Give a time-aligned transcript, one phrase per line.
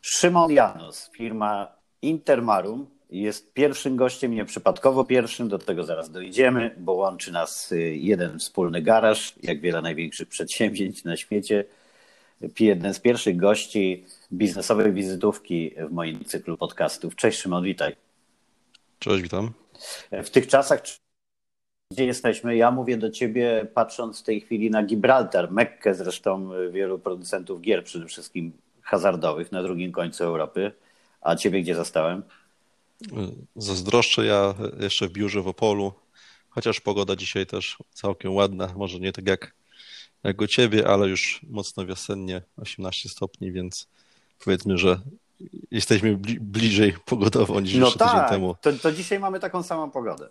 [0.00, 7.32] Szymon Janos, firma Intermarum, jest pierwszym gościem, nieprzypadkowo pierwszym, do tego zaraz dojdziemy, bo łączy
[7.32, 11.64] nas y, jeden wspólny garaż, jak wiele największych przedsięwzięć na świecie.
[12.60, 17.16] Jeden z pierwszych gości biznesowej wizytówki w moim cyklu podcastów.
[17.16, 17.96] Cześć Szymon, witaj.
[18.98, 19.52] Cześć, witam.
[20.12, 20.82] W tych czasach,
[21.92, 26.98] gdzie jesteśmy, ja mówię do ciebie patrząc w tej chwili na Gibraltar, Mekkę zresztą wielu
[26.98, 28.52] producentów gier, przede wszystkim
[28.88, 30.72] hazardowych na drugim końcu Europy.
[31.20, 32.22] A ciebie gdzie zastałem?
[33.56, 35.92] Zazdroszczę ja jeszcze w biurze w Opolu,
[36.48, 39.54] chociaż pogoda dzisiaj też całkiem ładna, może nie tak jak,
[40.22, 43.88] jak u ciebie, ale już mocno wiosennie, 18 stopni, więc
[44.44, 45.00] powiedzmy, że
[45.70, 48.56] jesteśmy bliżej pogodowo niż no jeszcze tak, tydzień temu.
[48.60, 50.28] To, to dzisiaj mamy taką samą pogodę.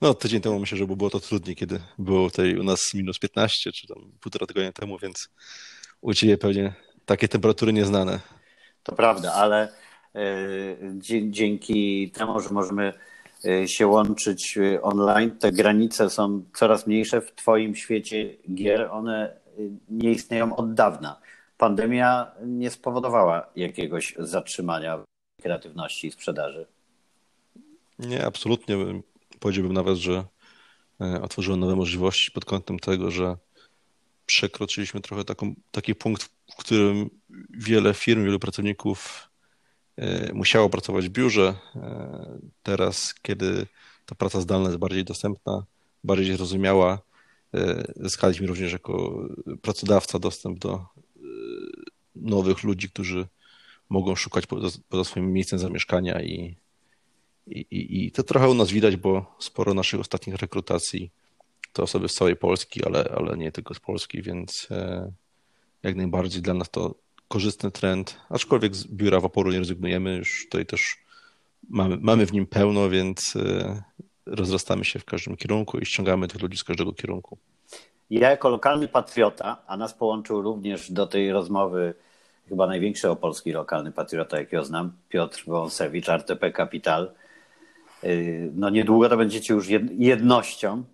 [0.00, 3.72] No, tydzień temu myślę, że było to trudniej, kiedy było tutaj u nas minus 15,
[3.72, 5.28] czy tam półtora tygodnia temu, więc
[6.00, 6.74] u Ciebie pewnie
[7.06, 8.20] takie temperatury nieznane.
[8.82, 9.68] To prawda, ale
[10.14, 10.26] e,
[11.30, 12.92] dzięki temu, że możemy
[13.44, 18.88] e, się łączyć e, online, te granice są coraz mniejsze w Twoim świecie gier.
[18.90, 19.36] One
[19.88, 21.20] nie istnieją od dawna.
[21.58, 24.98] Pandemia nie spowodowała jakiegoś zatrzymania
[25.42, 26.66] kreatywności i sprzedaży.
[27.98, 28.76] Nie, absolutnie.
[29.40, 30.24] Powiedziałbym nawet, że
[31.22, 33.36] otworzyło nowe możliwości pod kątem tego, że
[34.26, 37.10] przekroczyliśmy trochę taką, taki punkt, w którym
[37.50, 39.28] wiele firm, wielu pracowników
[39.96, 41.54] e, musiało pracować w biurze.
[41.76, 43.66] E, teraz, kiedy
[44.06, 45.64] ta praca zdalna jest bardziej dostępna,
[46.04, 46.98] bardziej zrozumiała,
[47.54, 49.22] e, zyskaliśmy również jako
[49.62, 50.86] pracodawca dostęp do
[52.14, 53.26] nowych ludzi, którzy
[53.88, 56.56] mogą szukać poza, poza swoim miejscem zamieszkania i,
[57.46, 61.10] i, i, to trochę u nas widać, bo sporo naszych ostatnich rekrutacji
[61.74, 65.12] to osoby z całej Polski, ale, ale nie tylko z Polski, więc e,
[65.82, 66.94] jak najbardziej dla nas to
[67.28, 70.96] korzystny trend, aczkolwiek z biura waporu nie rezygnujemy, już tutaj też
[71.70, 73.82] mamy, mamy w nim pełno, więc e,
[74.26, 77.38] rozrastamy się w każdym kierunku i ściągamy tych ludzi z każdego kierunku.
[78.10, 81.94] Ja jako lokalny patriota, a nas połączył również do tej rozmowy
[82.48, 87.12] chyba największy opolski lokalny patriota, jakiego znam, Piotr Wąsewicz, RTP Capital.
[88.02, 88.08] E,
[88.54, 89.68] no niedługo to będziecie już
[89.98, 90.84] jednością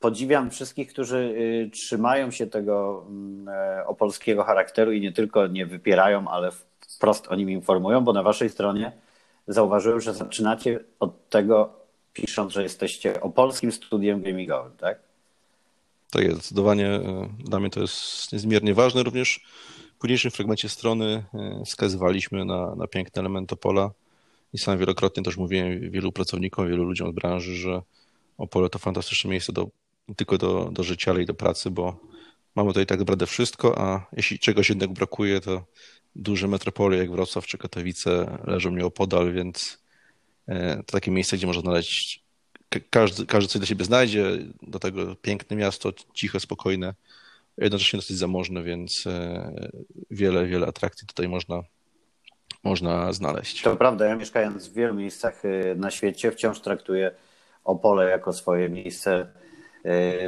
[0.00, 5.66] podziwiam wszystkich, którzy y, trzymają się tego mm, e, opolskiego charakteru i nie tylko nie
[5.66, 6.50] wypierają, ale
[6.88, 8.92] wprost o nim informują, bo na waszej stronie
[9.48, 11.72] zauważyłem, że zaczynacie od tego,
[12.12, 14.98] pisząc, że jesteście opolskim studiem gamingowym, tak?
[16.10, 19.02] Tak jest, zdecydowanie e, dla mnie to jest niezmiernie ważne.
[19.02, 19.40] Również
[19.96, 23.90] w późniejszym fragmencie strony e, wskazywaliśmy na, na piękny element Opola
[24.52, 27.82] i sam wielokrotnie też mówiłem wielu pracownikom, wielu ludziom z branży, że
[28.38, 29.68] Opole to fantastyczne miejsce do
[30.16, 32.00] tylko do, do życia, ale i do pracy, bo
[32.54, 35.64] mamy tutaj tak naprawdę wszystko, a jeśli czegoś jednak brakuje, to
[36.16, 39.82] duże metropolie jak Wrocław czy Katowice leżą nieopodal, więc
[40.48, 42.28] e, to takie miejsce, gdzie można znaleźć
[42.90, 44.24] każdy, każdy coś dla siebie znajdzie,
[44.62, 46.94] do tego piękne miasto, ciche, spokojne,
[47.58, 49.70] jednocześnie dosyć zamożne, więc e,
[50.10, 51.62] wiele, wiele atrakcji tutaj można,
[52.64, 53.62] można znaleźć.
[53.62, 57.10] To prawda, ja mieszkając w wielu miejscach e, na świecie wciąż traktuję
[57.64, 59.26] Opole jako swoje miejsce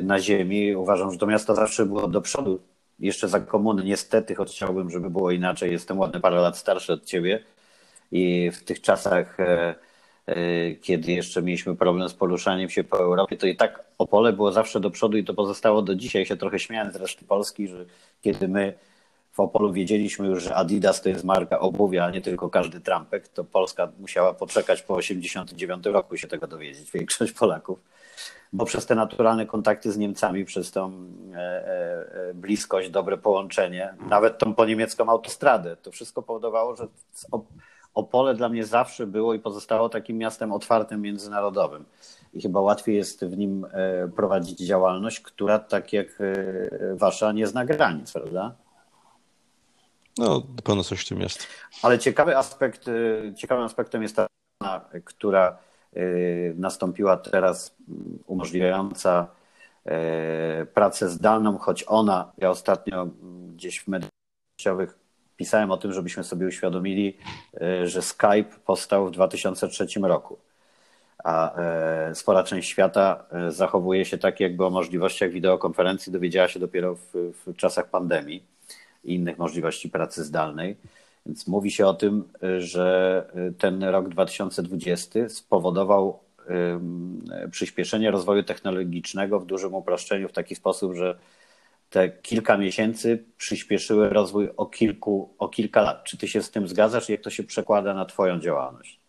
[0.03, 0.77] na ziemi.
[0.77, 2.61] Uważam, że to miasto zawsze było do przodu.
[2.99, 5.73] Jeszcze za komuny, niestety, choć chciałbym, żeby było inaczej.
[5.73, 7.45] Jestem ładny parę lat starszy od ciebie
[8.13, 9.75] i w tych czasach, e,
[10.27, 14.53] e, kiedy jeszcze mieliśmy problem z poruszaniem się po Europie, to i tak Opole było
[14.53, 16.27] zawsze do przodu i to pozostało do dzisiaj.
[16.27, 17.85] Się trochę śmiałem z reszty Polski, że
[18.23, 18.75] kiedy my
[19.33, 23.29] w Opolu wiedzieliśmy już, że Adidas to jest marka obuwia, a nie tylko każdy trampek,
[23.29, 27.79] to Polska musiała poczekać po 89 roku się tego dowiedzieć, większość Polaków
[28.53, 30.93] bo przez te naturalne kontakty z Niemcami, przez tą
[31.35, 36.87] e, e, bliskość, dobre połączenie, nawet tą po niemiecką autostradę, to wszystko powodowało, że
[37.95, 41.85] Opole dla mnie zawsze było i pozostało takim miastem otwartym, międzynarodowym.
[42.35, 46.19] I chyba łatwiej jest w nim e, prowadzić działalność, która tak jak
[46.95, 48.55] wasza nie zna granic, prawda?
[50.19, 51.47] No, na pewno coś w tym jest.
[51.83, 52.87] Ale ciekawy aspekt,
[53.37, 54.27] ciekawym aspektem jest ta,
[55.05, 55.59] która
[56.55, 57.77] nastąpiła teraz
[58.27, 59.27] umożliwiająca
[59.87, 63.09] y, pracę zdalną, choć ona, ja ostatnio
[63.55, 64.11] gdzieś w mediach
[65.37, 67.17] pisałem o tym, żebyśmy sobie uświadomili,
[67.83, 70.39] y, że Skype powstał w 2003 roku,
[71.25, 71.55] a
[72.15, 77.57] spora część świata zachowuje się tak, jakby o możliwościach wideokonferencji dowiedziała się dopiero w, w
[77.57, 78.43] czasach pandemii
[79.05, 80.77] i innych możliwości pracy zdalnej.
[81.27, 82.25] Więc mówi się o tym,
[82.59, 83.27] że
[83.59, 86.19] ten rok 2020 spowodował
[87.51, 91.19] przyspieszenie rozwoju technologicznego w dużym uproszczeniu w taki sposób, że
[91.91, 96.05] te kilka miesięcy przyspieszyły rozwój o, kilku, o kilka lat.
[96.05, 99.01] Czy ty się z tym zgadzasz i jak to się przekłada na twoją działalność?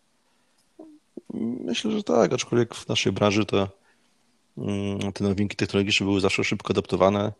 [1.64, 3.68] Myślę, że tak, aczkolwiek w naszej branży to
[5.14, 7.32] te nowinki technologiczne były zawsze szybko adaptowane.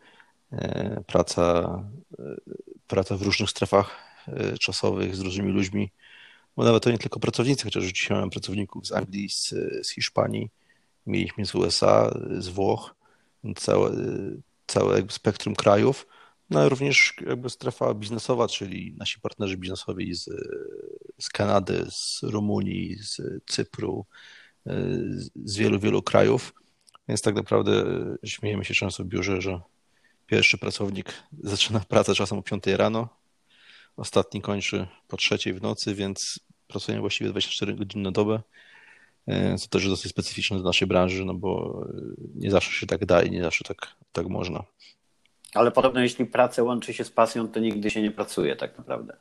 [0.52, 1.62] E, praca,
[2.18, 2.22] e,
[2.88, 4.11] praca w różnych strefach
[4.60, 5.90] czasowych z różnymi ludźmi,
[6.56, 10.50] bo nawet to nie tylko pracownicy, chociaż dzisiaj mamy pracowników z Anglii, z, z Hiszpanii,
[11.06, 12.94] mieliśmy z USA, z Włoch,
[13.56, 13.90] całe,
[14.66, 16.06] całe jakby spektrum krajów,
[16.50, 20.28] no ale również jakby strefa biznesowa, czyli nasi partnerzy biznesowi z,
[21.18, 24.06] z Kanady, z Rumunii, z Cypru,
[25.44, 26.54] z wielu, wielu krajów.
[27.08, 27.84] Więc tak naprawdę
[28.24, 29.60] śmiejemy się często w biurze, że
[30.26, 33.08] pierwszy pracownik zaczyna pracę czasem o 5 rano,
[33.96, 38.42] ostatni kończy po trzeciej w nocy, więc pracujemy właściwie 24 godziny na dobę.
[39.58, 41.80] Co też jest dosyć specyficzne dla naszej branży, no bo
[42.34, 44.64] nie zawsze się tak da i nie zawsze tak, tak można.
[45.54, 49.16] Ale podobno jeśli pracę łączy się z pasją, to nigdy się nie pracuje tak naprawdę.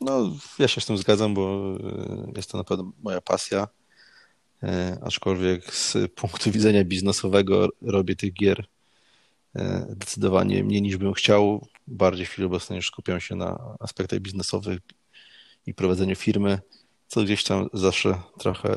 [0.00, 3.68] No, ja się z tym zgadzam, bo e, jest to naprawdę moja pasja.
[4.62, 8.64] E, aczkolwiek z punktu widzenia biznesowego robię tych gier
[9.56, 11.66] e, zdecydowanie mniej niż bym chciał.
[11.90, 14.78] Bardziej w chwili obecnej już skupiam się na aspektach biznesowych
[15.66, 16.58] i prowadzeniu firmy
[17.10, 18.74] co gdzieś tam zawsze trochę,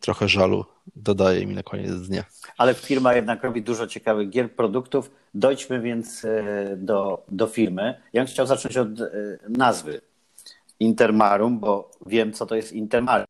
[0.00, 0.64] trochę żalu
[0.96, 2.24] dodaje mi na koniec dnia.
[2.58, 5.10] Ale firma jednak robi dużo ciekawych gier, produktów.
[5.34, 8.00] Dojdźmy więc e, do, do firmy.
[8.12, 9.10] Ja bym chciał zacząć od e,
[9.48, 10.00] nazwy
[10.80, 13.26] Intermarum, bo wiem, co to jest Intermarum.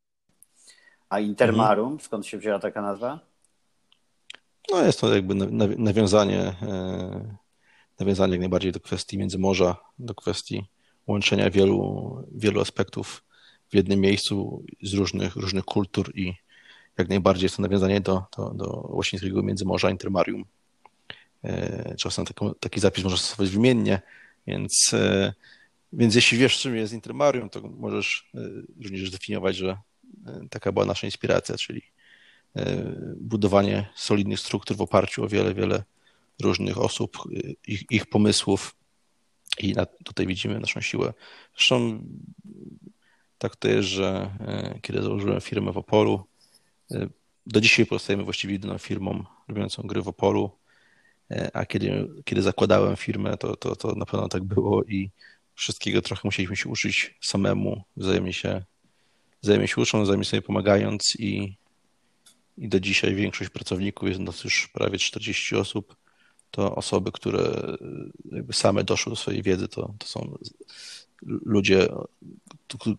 [1.08, 2.00] A Intermarum, mhm.
[2.00, 3.20] skąd się wzięła taka nazwa?
[4.70, 5.34] No jest to jakby
[5.78, 7.36] nawiązanie, e,
[8.00, 10.64] nawiązanie jak najbardziej do kwestii Międzymorza, do kwestii
[11.06, 13.24] łączenia wielu, wielu aspektów
[13.70, 16.34] w jednym miejscu z różnych, różnych kultur i
[16.98, 20.44] jak najbardziej jest to nawiązanie do, do, do Łacińskiego Międzymorza, Intermarium.
[21.44, 24.00] E, czasem taki, taki zapis można stosować wymiennie,
[24.46, 25.32] więc, e,
[25.92, 28.38] więc jeśli wiesz, czym jest Intermarium, to możesz e,
[28.84, 29.76] również zdefiniować, że
[30.50, 31.82] taka była nasza inspiracja, czyli
[33.16, 35.82] budowanie solidnych struktur w oparciu o wiele, wiele
[36.44, 37.18] różnych osób,
[37.66, 38.76] ich, ich pomysłów
[39.58, 41.12] i na, tutaj widzimy naszą siłę.
[41.56, 42.04] Zresztą
[43.38, 46.24] tak to jest, że e, kiedy założyłem firmę w Opolu,
[46.90, 47.08] e,
[47.46, 50.50] do dzisiaj pozostajemy właściwie jedyną firmą robiącą gry w Opolu,
[51.52, 55.10] a kiedy, kiedy zakładałem firmę, to, to, to na pewno tak było i
[55.54, 58.64] wszystkiego trochę musieliśmy się uczyć samemu, wzajemnie się,
[59.42, 61.56] wzajemnie się ucząc, wzajemnie sobie pomagając i,
[62.58, 65.96] i do dzisiaj większość pracowników, jest nas już prawie 40 osób,
[66.52, 67.42] to osoby, które
[68.32, 70.38] jakby same doszły do swojej wiedzy, to, to są
[71.26, 71.88] ludzie,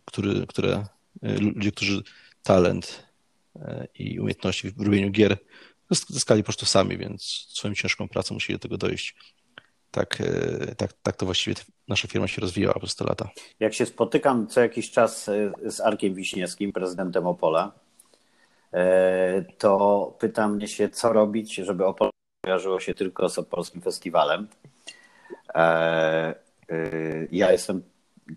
[0.06, 0.86] który, które,
[1.22, 2.04] ludzie, którzy
[2.44, 3.04] talent
[3.56, 5.38] e, i umiejętności w robieniu gier
[5.92, 9.16] zyskali po prostu sami, więc swoją ciężką pracą musieli do tego dojść.
[9.92, 11.56] Tak, e, tak, tak to właściwie
[11.88, 13.30] nasza firma się rozwijała przez te lata.
[13.60, 17.72] Jak się spotykam co jakiś czas e, z Arkiem Wiśniewskim, prezydentem Opola,
[19.58, 22.12] to pyta mnie się, co robić, żeby Opole
[22.44, 24.48] kojarzyło się tylko z Opolskim Festiwalem.
[27.32, 27.84] Ja jestem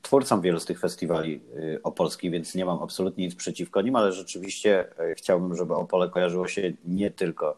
[0.03, 4.12] twórcą wielu z tych festiwali y, opolskich, więc nie mam absolutnie nic przeciwko nim, ale
[4.12, 4.85] rzeczywiście
[5.17, 7.56] chciałbym, żeby Opole kojarzyło się nie tylko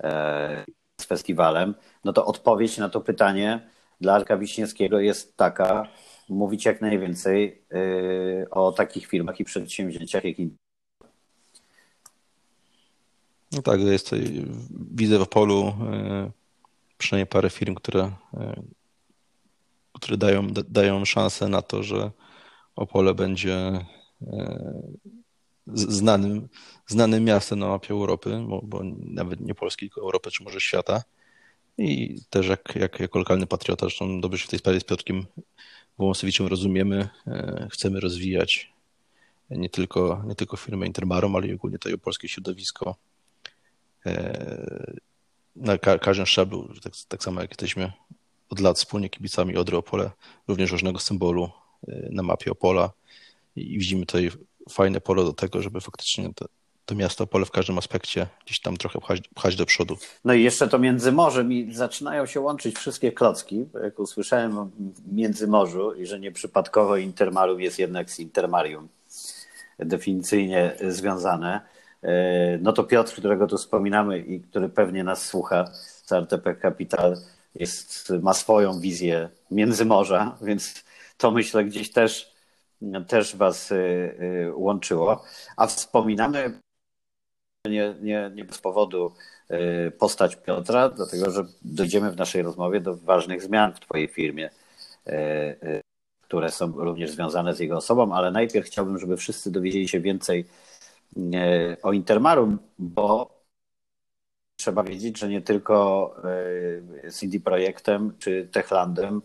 [0.00, 0.64] e,
[1.00, 1.74] z festiwalem.
[2.04, 3.68] No to odpowiedź na to pytanie
[4.00, 5.88] dla Arka Wiśniewskiego jest taka,
[6.28, 7.62] mówić jak najwięcej
[8.50, 10.38] o takich firmach i przedsięwzięciach, jak
[13.52, 14.10] no tak, jest
[14.70, 15.74] widzę w Opolu
[16.98, 18.12] przynajmniej parę firm, które
[20.02, 22.10] które dają, dają szansę na to, że
[22.76, 23.54] Opole będzie
[24.22, 24.82] e,
[25.74, 26.48] znanym,
[26.86, 31.02] znanym miastem na mapie Europy, bo, bo nawet nie Polski, tylko Europy, czy może świata.
[31.78, 35.26] I też jak, jak, jako lokalny patriota, zresztą dobrze się w tej sprawie z Piotrkiem
[35.98, 38.72] Wąsowiczem rozumiemy, e, chcemy rozwijać
[39.50, 43.11] nie tylko, nie tylko firmę Intermarom, ale i ogólnie to polskie środowisko e,
[45.56, 47.92] na każdym szczeblu, tak, tak samo jak jesteśmy
[48.50, 50.10] od lat wspólnie kibicami Odry Opole,
[50.48, 51.50] również różnego symbolu
[51.88, 52.90] y, na mapie Opola.
[53.56, 54.30] I widzimy tutaj
[54.70, 56.46] fajne pole do tego, żeby faktycznie to,
[56.86, 59.96] to miasto Opole w każdym aspekcie gdzieś tam trochę pchać, pchać do przodu.
[60.24, 64.68] No i jeszcze to Międzymorzem i zaczynają się łączyć wszystkie klocki, jak usłyszałem o
[65.12, 68.88] Międzymorzu i że nieprzypadkowo Intermarium jest jednak z Intermarium
[69.78, 71.60] definicyjnie związane,
[72.60, 75.66] no to Piotr, którego tu wspominamy i który pewnie nas słucha
[76.04, 77.16] z RTP Capital,
[77.54, 80.84] jest, ma swoją wizję Międzymorza, więc
[81.16, 82.32] to myślę gdzieś też,
[83.08, 85.24] też Was y, y, łączyło.
[85.56, 86.60] A wspominamy
[87.66, 89.14] nie, nie, nie bez powodu
[89.98, 94.50] postać Piotra, dlatego że dojdziemy w naszej rozmowie do ważnych zmian w Twojej firmie,
[96.22, 100.44] które są również związane z jego osobą, ale najpierw chciałbym, żeby wszyscy dowiedzieli się więcej
[101.82, 103.42] o Intermarum, bo
[104.56, 106.16] trzeba wiedzieć, że nie tylko
[107.10, 109.22] CD Projektem czy Techlandem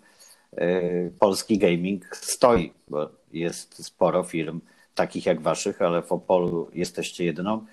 [1.19, 4.61] polski gaming stoi, bo jest sporo firm
[4.95, 7.65] takich jak waszych, ale w Opolu jesteście jedną.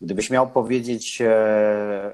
[0.00, 2.12] Gdybyś miał powiedzieć, e,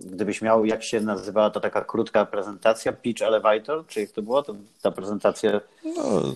[0.00, 4.42] gdybyś miał, jak się nazywała to taka krótka prezentacja, Pitch Elevator, czy jak to było,
[4.42, 5.60] to ta prezentacja?
[5.84, 6.34] No,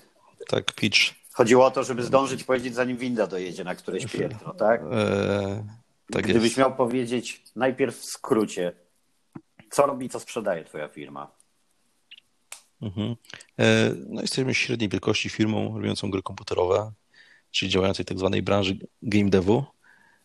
[0.49, 1.20] tak, Pitch.
[1.33, 4.81] Chodziło o to, żeby zdążyć powiedzieć, zanim winda dojedzie na któreś piętro, tak?
[4.93, 5.65] E,
[6.13, 6.57] tak Gdybyś jest.
[6.57, 8.73] miał powiedzieć najpierw w skrócie,
[9.71, 11.31] co robi, co sprzedaje twoja firma?
[12.83, 13.17] Mhm.
[13.59, 16.93] E, no, jesteśmy średniej wielkości firmą robiącą gry komputerowe,
[17.51, 19.65] czyli działającej w tak zwanej branży game devu.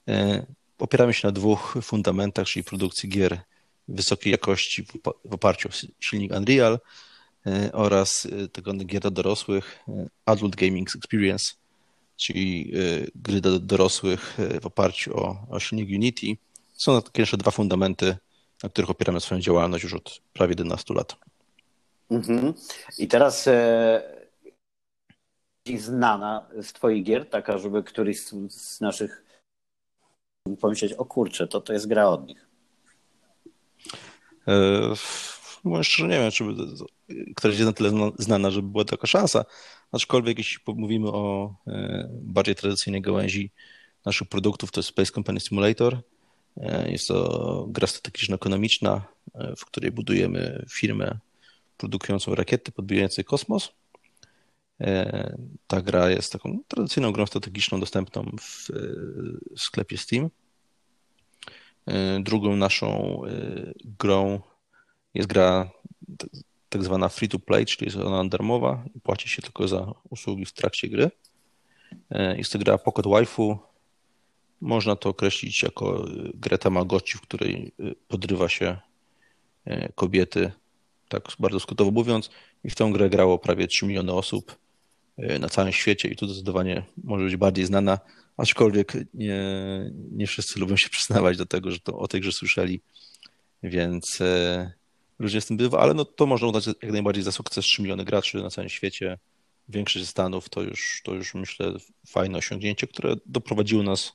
[0.07, 0.45] E,
[0.79, 3.41] opieramy się na dwóch fundamentach, czyli produkcji gier
[3.87, 4.85] wysokiej jakości
[5.25, 6.79] w oparciu o silnik Unreal
[7.73, 9.79] oraz tego gier dla dorosłych,
[10.25, 11.53] Adult Gaming Experience,
[12.17, 12.71] czyli
[13.15, 16.27] gry dla dorosłych w oparciu o, o silnik Unity.
[16.73, 18.17] Są to takie nasze dwa fundamenty,
[18.63, 21.15] na których opieramy swoją działalność już od prawie 11 lat.
[22.11, 22.53] Mhm.
[22.97, 24.01] I teraz e,
[25.77, 29.25] znana z Twoich gier, taka, żeby któryś z, z naszych
[30.61, 32.47] pomyśleć, o kurczę, to to jest gra od nich.
[34.47, 34.93] E,
[35.65, 36.43] Mówię szczerze, nie wiem, czy
[37.35, 39.45] któraś jest na tyle znana, żeby była taka szansa.
[39.91, 43.51] Aczkolwiek jeśli mówimy o e, bardziej tradycyjnej gałęzi
[44.05, 46.01] naszych produktów, to jest Space Company Simulator.
[46.57, 49.01] E, jest to gra strategiczno-ekonomiczna,
[49.57, 51.19] w której budujemy firmę
[51.77, 53.71] produkującą rakiety podbijające kosmos.
[54.81, 58.67] E, ta gra jest taką tradycyjną grą strategiczną dostępną w,
[59.57, 60.29] sklepie Steam.
[61.85, 64.41] E, drugą naszą e, grą
[65.15, 65.71] jest gra
[66.69, 70.45] tak zwana free to play, czyli jest ona darmowa i płaci się tylko za usługi
[70.45, 71.11] w trakcie gry.
[72.37, 73.57] Jest to gra Pocket Waifu.
[74.61, 77.71] Można to określić jako grę Tamagotchi, w której
[78.07, 78.77] podrywa się
[79.95, 80.51] kobiety
[81.09, 82.29] tak bardzo skrótowo mówiąc,
[82.63, 84.57] i w tę grę grało prawie 3 miliony osób
[85.17, 87.99] e, na całym świecie i tu zdecydowanie może być bardziej znana,
[88.37, 89.41] aczkolwiek nie,
[90.11, 92.81] nie wszyscy lubią się przyznawać do tego, że to o tej grze słyszeli,
[93.63, 94.71] więc e,
[95.19, 98.05] różnie z tym bywa, ale no to można uznać jak najbardziej za sukces 3 miliony
[98.05, 99.17] graczy na całym świecie.
[99.69, 101.73] Większość Stanów to już, to już myślę
[102.07, 104.13] fajne osiągnięcie, które doprowadziło nas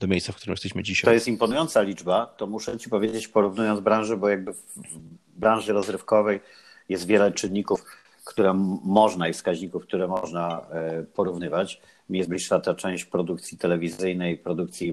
[0.00, 1.08] do miejsca, w którym jesteśmy dzisiaj.
[1.08, 4.98] To jest imponująca liczba, to muszę Ci powiedzieć, porównując branżę, bo jakby w
[5.36, 6.40] branży rozrywkowej
[6.88, 7.84] jest wiele czynników,
[8.24, 11.80] które można i wskaźników, które można e, porównywać.
[12.10, 14.92] Mi jest bliższa ta część produkcji telewizyjnej, produkcji,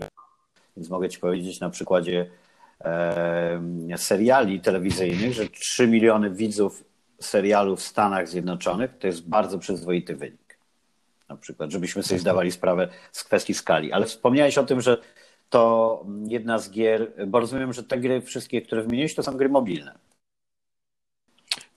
[0.77, 2.29] więc mogę Ci powiedzieć na przykładzie
[3.97, 6.83] seriali telewizyjnych, że 3 miliony widzów
[7.19, 10.43] serialu w Stanach Zjednoczonych to jest bardzo przyzwoity wynik
[11.29, 13.91] na przykład, żebyśmy sobie zdawali sprawę z kwestii skali.
[13.91, 14.97] Ale wspomniałeś o tym, że
[15.49, 19.49] to jedna z gier, bo rozumiem, że te gry wszystkie, które wymieniłeś, to są gry
[19.49, 19.95] mobilne.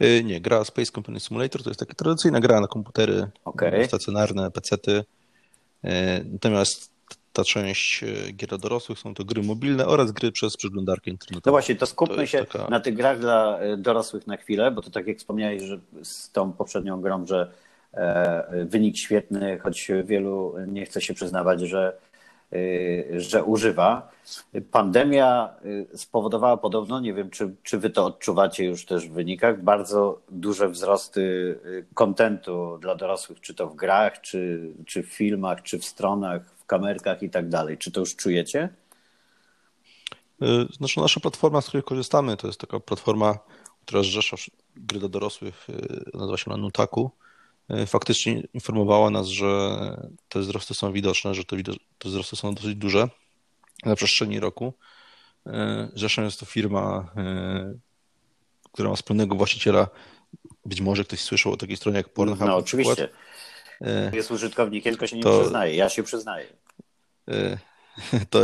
[0.02, 3.86] Y, nie, gra Space Company Simulator to jest taka tradycyjna gra na komputery okay.
[3.86, 5.04] stacjonarne, pecety.
[5.84, 5.90] Y,
[6.32, 6.95] natomiast
[7.36, 11.42] ta część y, gier dla dorosłych są to gry mobilne oraz gry przez przeglądarkę internetową.
[11.46, 12.68] No właśnie, to skupmy to się taka...
[12.70, 16.52] na tych grach dla dorosłych na chwilę, bo to tak jak wspomniałeś, że z tą
[16.52, 17.52] poprzednią grą, że
[17.96, 22.05] E, wynik świetny, choć wielu nie chce się przyznawać, że, e,
[23.16, 24.10] że używa.
[24.70, 25.54] Pandemia
[25.92, 30.20] e, spowodowała podobno, nie wiem czy, czy wy to odczuwacie już też w wynikach, bardzo
[30.28, 31.58] duże wzrosty
[31.94, 36.66] kontentu dla dorosłych, czy to w grach, czy, czy w filmach, czy w stronach, w
[36.66, 37.78] kamerkach i tak dalej.
[37.78, 38.68] Czy to już czujecie?
[40.76, 43.38] Znaczy nasza platforma, z której korzystamy, to jest taka platforma,
[43.86, 44.36] która zrzesza
[44.76, 45.66] gry dla dorosłych,
[46.14, 47.10] nazywa się na Nutaku
[47.86, 49.78] faktycznie informowała nas, że
[50.28, 51.56] te wzrosty są widoczne, że te,
[51.98, 53.08] te wzrosty są dosyć duże
[53.84, 54.74] na przestrzeni roku.
[55.46, 57.74] E, zresztą jest to firma, e,
[58.72, 59.88] która ma wspólnego właściciela.
[60.64, 62.40] Być może ktoś słyszał o takiej stronie jak Pornhub.
[62.40, 63.08] No oczywiście.
[64.12, 65.74] Jest użytkownikiem, tylko się nie to, przyznaje.
[65.76, 66.46] Ja się przyznaję.
[68.30, 68.40] To,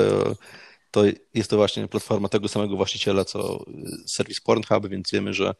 [0.90, 1.02] to
[1.34, 3.64] jest to właśnie platforma tego samego właściciela, co
[4.06, 5.54] serwis Pornhub, więc wiemy, że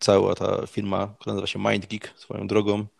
[0.00, 2.86] cała ta firma, która nazywa się MindGeek swoją drogą,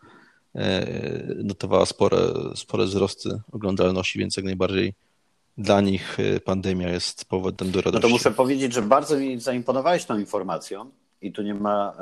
[1.35, 2.17] notowała spore,
[2.55, 4.93] spore wzrosty oglądalności, więc jak najbardziej
[5.57, 8.03] dla nich e, pandemia jest powodem do radości.
[8.03, 10.91] No to muszę powiedzieć, że bardzo mi zaimponowałeś tą informacją
[11.21, 11.93] i tu nie ma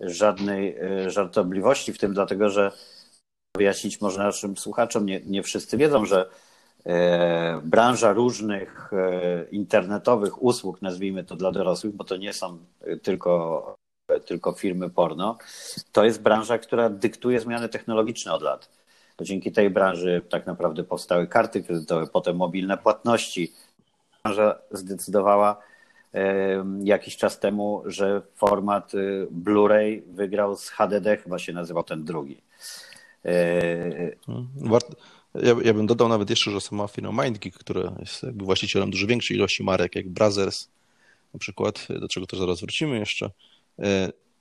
[0.00, 0.76] e, żadnej
[1.06, 2.72] żartobliwości w tym, dlatego że
[3.56, 6.28] wyjaśnić może naszym słuchaczom, nie, nie wszyscy wiedzą, że
[7.62, 8.90] branża różnych
[9.50, 12.58] internetowych usług, nazwijmy to dla dorosłych, bo to nie są
[13.02, 13.76] tylko,
[14.26, 15.38] tylko firmy porno,
[15.92, 18.68] to jest branża, która dyktuje zmiany technologiczne od lat.
[19.16, 23.52] To dzięki tej branży tak naprawdę powstały karty kredytowe, potem mobilne płatności.
[24.22, 25.56] Branża zdecydowała
[26.82, 32.42] jakiś czas temu, że format y, Blu-ray wygrał z HDD, chyba się nazywał ten drugi.
[33.24, 34.10] E,
[35.34, 39.06] ja, ja bym dodał nawet jeszcze, że sama firma MindGeek, która jest jakby właścicielem dużo
[39.06, 40.68] większej ilości marek, jak Brothers
[41.34, 43.30] na przykład, do czego też zaraz wrócimy jeszcze,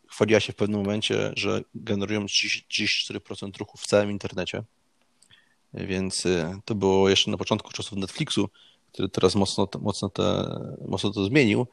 [0.10, 4.64] chwaliła się w pewnym momencie, że generują 34% ruchu w całym internecie.
[5.74, 8.50] Więc e, to było jeszcze na początku czasów Netflixu,
[8.92, 10.56] który teraz mocno, mocno, te,
[10.88, 11.68] mocno to zmienił.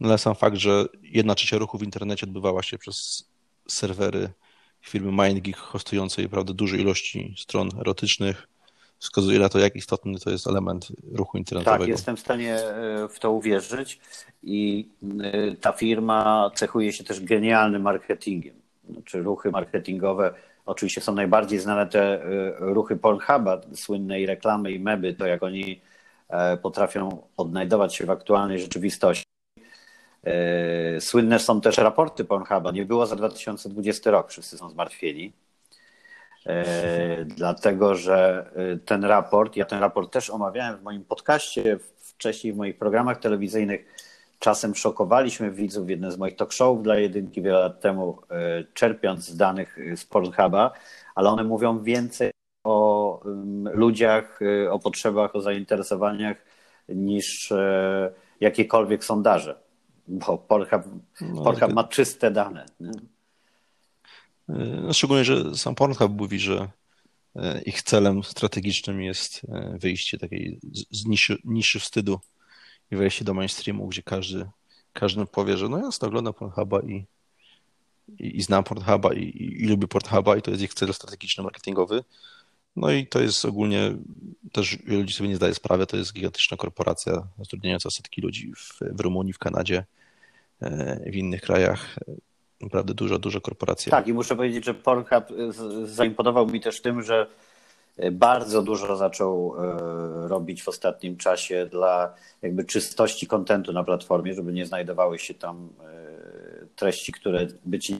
[0.00, 3.28] No ale sam fakt, że jedna trzecia ruchu w internecie odbywała się przez
[3.68, 4.32] serwery
[4.80, 8.48] firmy MindGeek hostującej prawda, duże ilości stron erotycznych,
[8.98, 11.84] wskazuje na to, jak istotny to jest element ruchu internetowego.
[11.84, 14.00] Tak, jestem w stanie e, w to uwierzyć
[14.42, 14.88] i
[15.22, 18.54] e, ta firma cechuje się też genialnym marketingiem.
[18.90, 20.34] Znaczy ruchy marketingowe,
[20.66, 25.80] oczywiście są najbardziej znane te e, ruchy Pornhuba, słynnej reklamy i meby, to jak oni
[26.62, 29.24] potrafią odnajdować się w aktualnej rzeczywistości.
[31.00, 32.70] Słynne są też raporty Pornhuba.
[32.72, 35.32] Nie było za 2020 rok, wszyscy są zmartwieni.
[36.46, 42.52] E, dlatego że e, ten raport, ja ten raport też omawiałem w moim podcaście, wcześniej
[42.52, 43.86] w moich programach telewizyjnych.
[44.38, 48.64] Czasem szokowaliśmy widzów w jednym z moich talk showów dla jedynki wiele lat temu, e,
[48.74, 50.72] czerpiąc z danych z Pornhuba,
[51.14, 52.30] ale one mówią więcej
[52.64, 53.20] o
[53.72, 56.36] ludziach, o potrzebach, o zainteresowaniach
[56.88, 57.52] niż
[58.40, 59.60] jakiekolwiek sondaże,
[60.08, 60.82] bo Pornhub,
[61.20, 62.66] no, Pornhub ma czyste dane.
[62.80, 62.90] Nie?
[64.48, 66.68] No, szczególnie, że sam Pornhub mówi, że
[67.36, 70.60] e, ich celem strategicznym jest e, wyjście takiej
[70.90, 72.20] z niszy, niszy wstydu
[72.90, 74.46] i wejście do mainstreamu, gdzie każdy,
[74.92, 77.06] każdy powie, że no jasno, oglądam Pornhuba i,
[78.18, 81.44] i, i znam Pornhuba i, i, i lubię Pornhuba i to jest ich cel strategiczny,
[81.44, 82.04] marketingowy.
[82.76, 83.96] No i to jest ogólnie,
[84.52, 89.00] też ludzi sobie nie zdaje sprawy, to jest gigantyczna korporacja zatrudniająca setki ludzi w, w
[89.00, 89.84] Rumunii, w Kanadzie,
[91.06, 91.98] w innych krajach
[92.66, 93.90] naprawdę duża, duża korporacja.
[93.90, 95.08] Tak, i muszę powiedzieć, że Pornhub
[95.84, 97.26] zaimponował mi też tym, że
[97.96, 104.34] e, bardzo dużo zaczął e, robić w ostatnim czasie dla jakby czystości kontentu na platformie,
[104.34, 105.68] żeby nie znajdowały się tam
[106.76, 107.98] treści, które być nie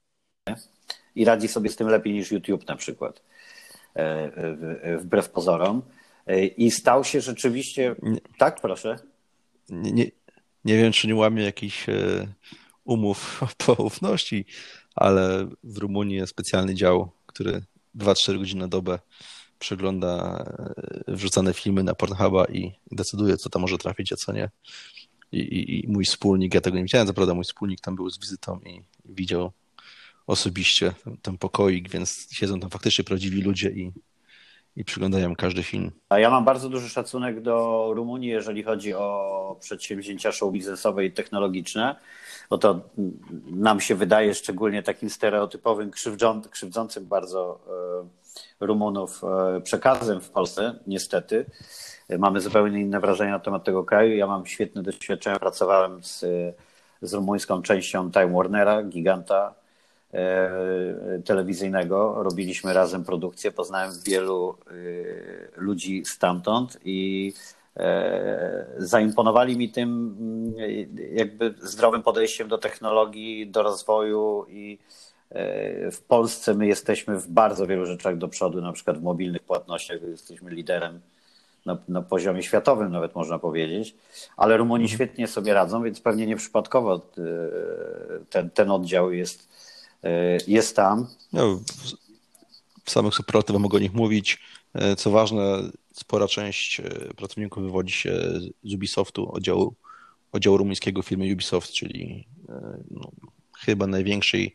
[1.14, 3.22] i radzi sobie z tym lepiej niż YouTube na przykład,
[4.98, 5.82] wbrew pozorom.
[6.56, 7.94] I stał się rzeczywiście.
[8.02, 8.96] Nie, tak, proszę.
[9.68, 10.04] Nie, nie,
[10.64, 11.86] nie wiem, czy nie łamie jakiś
[12.86, 14.44] umów poufności,
[14.94, 17.62] ale w Rumunii jest specjalny dział, który
[17.96, 18.98] 2-4 godziny na dobę
[19.58, 20.44] przegląda
[21.08, 24.50] e, wrzucane filmy na Pornhuba i decyduje, co tam może trafić, a co nie.
[25.32, 28.10] I, i, i mój wspólnik, ja tego nie widziałem, co prawda mój wspólnik tam był
[28.10, 29.52] z wizytą i widział
[30.26, 33.92] osobiście ten, ten pokoik, więc siedzą tam faktycznie prawdziwi ludzie i,
[34.76, 35.90] i przyglądają każdy film.
[36.08, 41.12] A ja mam bardzo duży szacunek do Rumunii, jeżeli chodzi o przedsięwzięcia show biznesowe i
[41.12, 41.96] technologiczne
[42.50, 42.80] bo to
[43.50, 45.90] nam się wydaje szczególnie takim stereotypowym,
[46.50, 47.60] krzywdzącym bardzo
[48.60, 51.46] e, Rumunów e, przekazem w Polsce, niestety.
[52.18, 54.16] Mamy zupełnie inne wrażenie na temat tego kraju.
[54.16, 55.38] Ja mam świetne doświadczenia.
[55.38, 56.24] Pracowałem z,
[57.02, 59.65] z rumuńską częścią Time Warnera, giganta e,
[61.24, 62.22] telewizyjnego.
[62.22, 63.52] Robiliśmy razem produkcję.
[63.52, 64.58] Poznałem wielu
[65.56, 67.32] ludzi stamtąd i
[67.76, 70.54] E, zaimponowali mi tym mm,
[71.12, 74.78] jakby zdrowym podejściem do technologii, do rozwoju i
[75.30, 79.42] e, w Polsce my jesteśmy w bardzo wielu rzeczach do przodu, na przykład w mobilnych
[79.42, 81.00] płatnościach jesteśmy liderem
[81.66, 83.94] na, na poziomie światowym nawet można powiedzieć,
[84.36, 84.96] ale Rumuni mhm.
[84.96, 87.00] świetnie sobie radzą, więc pewnie nieprzypadkowo e,
[88.30, 89.48] ten, ten oddział jest,
[90.46, 91.06] jest tam.
[91.32, 91.60] No,
[92.84, 94.38] w samych superlatywach mogę o nich mówić.
[94.96, 96.84] Co ważne, spora część e,
[97.16, 98.12] pracowników wywodzi się
[98.64, 99.74] z Ubisoftu, oddziału,
[100.32, 103.10] oddziału rumuńskiego firmy Ubisoft, czyli e, no,
[103.58, 104.52] chyba największej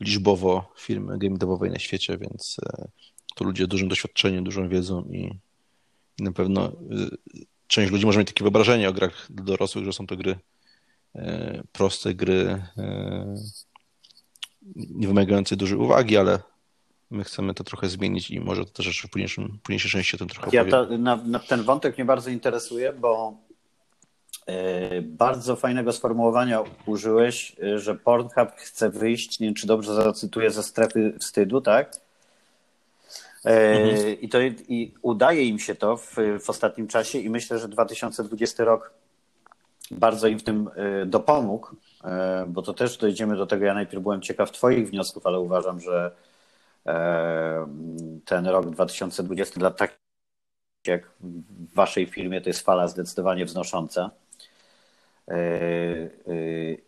[0.00, 2.88] liczbowo firmy game devowej na świecie, więc e,
[3.34, 5.38] to ludzie z dużym doświadczeniem, dużą wiedzą i,
[6.18, 6.72] na pewno
[7.66, 10.38] część ludzi może mieć takie wyobrażenie o grach dorosłych, że są to gry
[11.72, 12.62] proste, gry
[14.76, 16.38] nie wymagające dużej uwagi, ale
[17.10, 20.28] My chcemy to trochę zmienić i może to też w późniejszym, późniejszej części o tym
[20.28, 23.36] trochę Ja to, na, na ten wątek mnie bardzo interesuje, bo
[24.46, 30.50] e, bardzo fajnego sformułowania użyłeś, e, że Pornhub chce wyjść, nie wiem czy dobrze zacytuję,
[30.50, 31.96] ze strefy wstydu, tak?
[33.44, 34.20] Mhm.
[34.20, 38.64] I, to, I udaje im się to w, w ostatnim czasie i myślę, że 2020
[38.64, 38.92] rok
[39.90, 40.70] bardzo im w tym
[41.06, 41.68] dopomógł,
[42.46, 43.64] bo to też dojdziemy do tego.
[43.64, 46.10] Ja najpierw byłem ciekaw Twoich wniosków, ale uważam, że
[48.24, 50.00] ten rok 2020 dla takich
[50.86, 54.10] jak w Waszej firmie to jest fala zdecydowanie wznosząca.
[55.28, 56.10] E, e,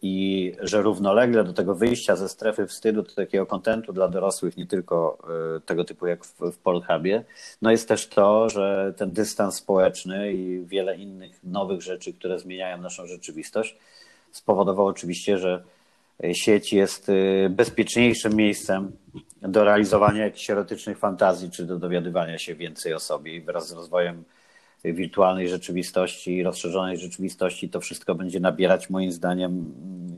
[0.03, 4.67] I że równolegle do tego wyjścia ze strefy wstydu, do takiego kontentu dla dorosłych, nie
[4.67, 5.19] tylko
[5.57, 7.25] e, tego typu jak w, w Pornhubie,
[7.63, 12.79] no jest też to, że ten dystans społeczny i wiele innych nowych rzeczy, które zmieniają
[12.79, 13.79] naszą rzeczywistość,
[14.33, 15.63] spowodowało oczywiście, że
[16.33, 17.11] sieć jest
[17.51, 18.93] bezpieczniejszym miejscem
[19.43, 23.35] do realizowania jakichś erotycznych fantazji, czy do dowiadywania się więcej o sobie.
[23.35, 24.25] I wraz z rozwojem
[24.85, 29.75] wirtualnej rzeczywistości rozszerzonej rzeczywistości to wszystko będzie nabierać moim zdaniem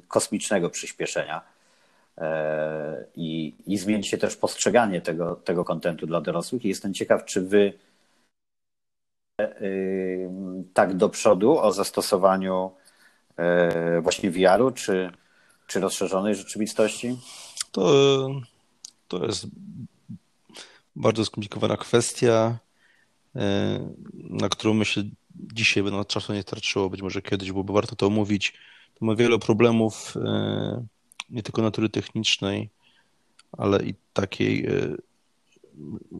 [0.08, 1.42] kosmicznego przyspieszenia.
[2.18, 6.64] E, I, i zmieni się też postrzeganie tego, tego kontentu dla dorosłych.
[6.64, 7.72] I jestem ciekaw, czy wy
[9.40, 9.48] e,
[10.74, 12.70] tak do przodu o zastosowaniu
[14.02, 15.10] właśnie VR-u, czy,
[15.66, 17.16] czy rozszerzonej rzeczywistości?
[17.72, 17.90] To
[19.08, 19.46] to jest
[20.96, 22.58] bardzo skomplikowana kwestia,
[23.36, 25.02] e, na którą myślę
[25.36, 28.54] dzisiaj by nam czasu nie starczyło, być może kiedyś byłoby warto to omówić.
[28.94, 30.86] To ma wiele problemów, e,
[31.30, 32.70] nie tylko natury technicznej,
[33.52, 34.96] ale i takiej, e,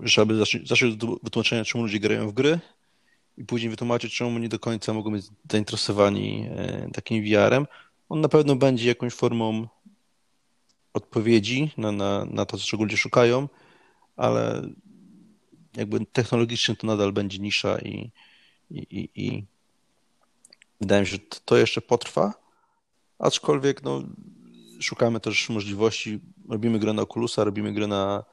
[0.02, 2.60] żeby zacząć, zacząć od wytłumaczenia, czemu ludzie grają w gry
[3.36, 6.48] i później wytłumaczyć, czemu nie do końca mogą być zainteresowani
[6.92, 7.66] takim VR-em.
[8.08, 9.68] On na pewno będzie jakąś formą
[10.92, 13.48] odpowiedzi na, na, na to, czego ludzie szukają,
[14.16, 14.68] ale
[15.76, 18.10] jakby technologicznie to nadal będzie nisza i,
[18.70, 19.44] i, i, i
[20.80, 22.34] wydaje mi się, że to jeszcze potrwa,
[23.18, 24.02] aczkolwiek no,
[24.80, 28.24] szukamy też możliwości, robimy grę na Oculusa, robimy grę na,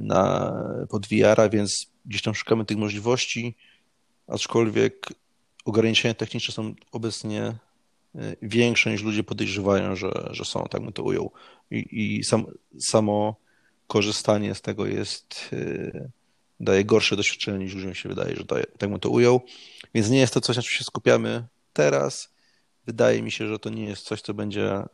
[0.00, 0.52] na
[0.90, 3.54] pod VR-a, więc gdzieś tam szukamy tych możliwości,
[4.26, 5.12] aczkolwiek
[5.64, 7.54] ograniczenia techniczne są obecnie
[8.16, 11.32] Y, większe niż ludzie podejrzewają, że, że są, tak bym to ujął.
[11.70, 12.46] I, i sam,
[12.80, 13.36] samo
[13.86, 16.10] korzystanie z tego jest, y,
[16.60, 19.40] daje gorsze doświadczenie niż ludziom się wydaje, że daje, tak bym to ujął.
[19.94, 22.36] Więc nie jest to coś, na czym się skupiamy teraz.
[22.86, 24.84] Wydaje mi się, że to nie jest coś, co będzie y,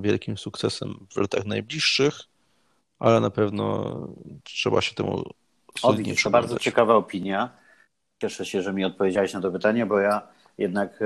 [0.00, 2.20] wielkim sukcesem w latach najbliższych,
[2.98, 3.96] ale na pewno
[4.44, 5.24] trzeba się temu
[5.78, 7.59] solidnie To bardzo ciekawa opinia.
[8.20, 10.28] Cieszę się, że mi odpowiedziałeś na to pytanie, bo ja
[10.58, 11.00] jednak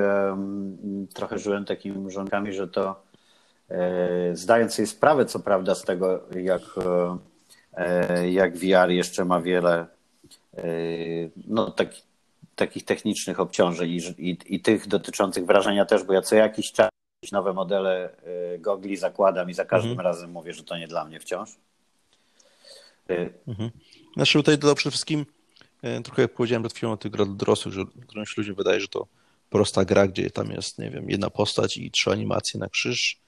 [1.15, 3.03] trochę żyłem takimi mrzonkami, że to
[3.69, 6.63] e, zdając sobie sprawę, co prawda, z tego, jak,
[7.77, 9.87] e, jak VR jeszcze ma wiele
[10.57, 10.65] e,
[11.47, 11.89] no, tak,
[12.57, 16.91] takich technicznych obciążeń i, i, i, tych dotyczących wrażenia też, bo ja co jakiś czas
[17.33, 18.11] nowe modele
[18.59, 20.07] gogli zakładam i za każdym mhm.
[20.07, 21.57] razem mówię, że to nie dla mnie wciąż.
[23.47, 23.71] Mhm.
[24.17, 25.27] Znaczy tutaj dodał przede wszystkim,
[26.05, 29.07] trochę jak powiedziałem przed chwilą o tych grach dorosłych, że którymś ludziom wydaje, że to
[29.51, 33.19] prosta gra, gdzie tam jest, nie wiem, jedna postać i trzy animacje na krzyż,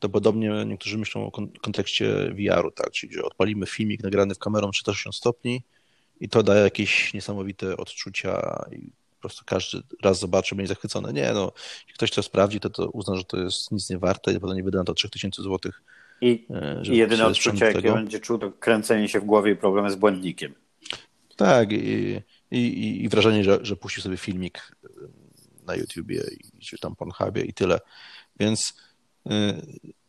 [0.00, 1.30] to podobnie niektórzy myślą o
[1.62, 5.62] kontekście VR-u, tak, czyli że odpalimy filmik nagrany w kamerą 360 stopni
[6.20, 11.12] i to daje jakieś niesamowite odczucia i po prostu każdy raz zobaczy, będzie zachwycony.
[11.12, 14.32] Nie, no, jeśli ktoś to sprawdzi, to, to uzna, że to jest nic nie warte
[14.32, 15.72] i potem nie wyda na to 3000 zł.
[16.20, 19.90] I, e, i jedyne odczucie, jakie będzie czuł, to kręcenie się w głowie i problemy
[19.90, 20.54] z błędnikiem.
[21.42, 24.76] Tak, i, i, i wrażenie, że, że puści sobie filmik
[25.66, 26.22] na YouTubie
[26.60, 27.78] czy tam Pornhubie i tyle.
[28.40, 28.74] Więc
[29.26, 29.32] y,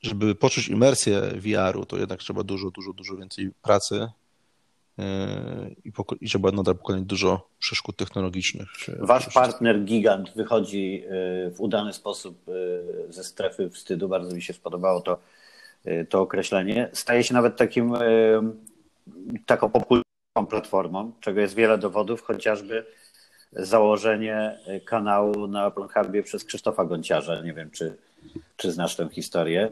[0.01, 3.95] żeby poczuć imersję VR-u, to jednak trzeba dużo, dużo, dużo więcej pracy
[4.99, 5.03] y,
[5.85, 5.91] i,
[6.21, 8.67] i trzeba nadal pokonać dużo przeszkód technologicznych.
[8.99, 11.03] Wasz partner Gigant wychodzi
[11.47, 12.45] y, w udany sposób
[13.09, 14.09] ze strefy wstydu.
[14.09, 15.19] Bardzo mi się spodobało to,
[16.09, 16.89] to określenie.
[16.93, 17.93] Staje się nawet takim
[19.45, 20.12] taką popularną
[20.49, 22.85] platformą, czego jest wiele dowodów, chociażby
[23.51, 27.41] założenie kanału na Pornhubie przez Krzysztofa Gonciarza.
[27.41, 27.97] Nie wiem, czy,
[28.57, 29.69] czy znasz tę historię.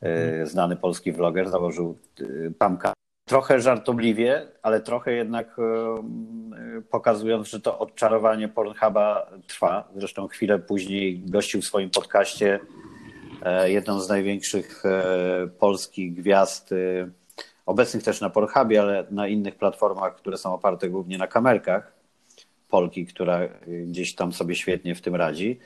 [0.00, 2.24] E, znany polski vloger założył e,
[2.58, 2.92] Pamka.
[3.28, 9.88] Trochę żartobliwie, ale trochę jednak e, pokazując, że to odczarowanie Pornhuba trwa.
[9.96, 12.60] Zresztą chwilę później gościł w swoim podcaście
[13.64, 14.82] jedną z największych
[15.58, 16.74] polskich gwiazd,
[17.70, 21.92] obecnych też na Pornhubie, ale na innych platformach, które są oparte głównie na kamerkach
[22.68, 23.40] Polki, która
[23.86, 25.58] gdzieś tam sobie świetnie w tym radzi.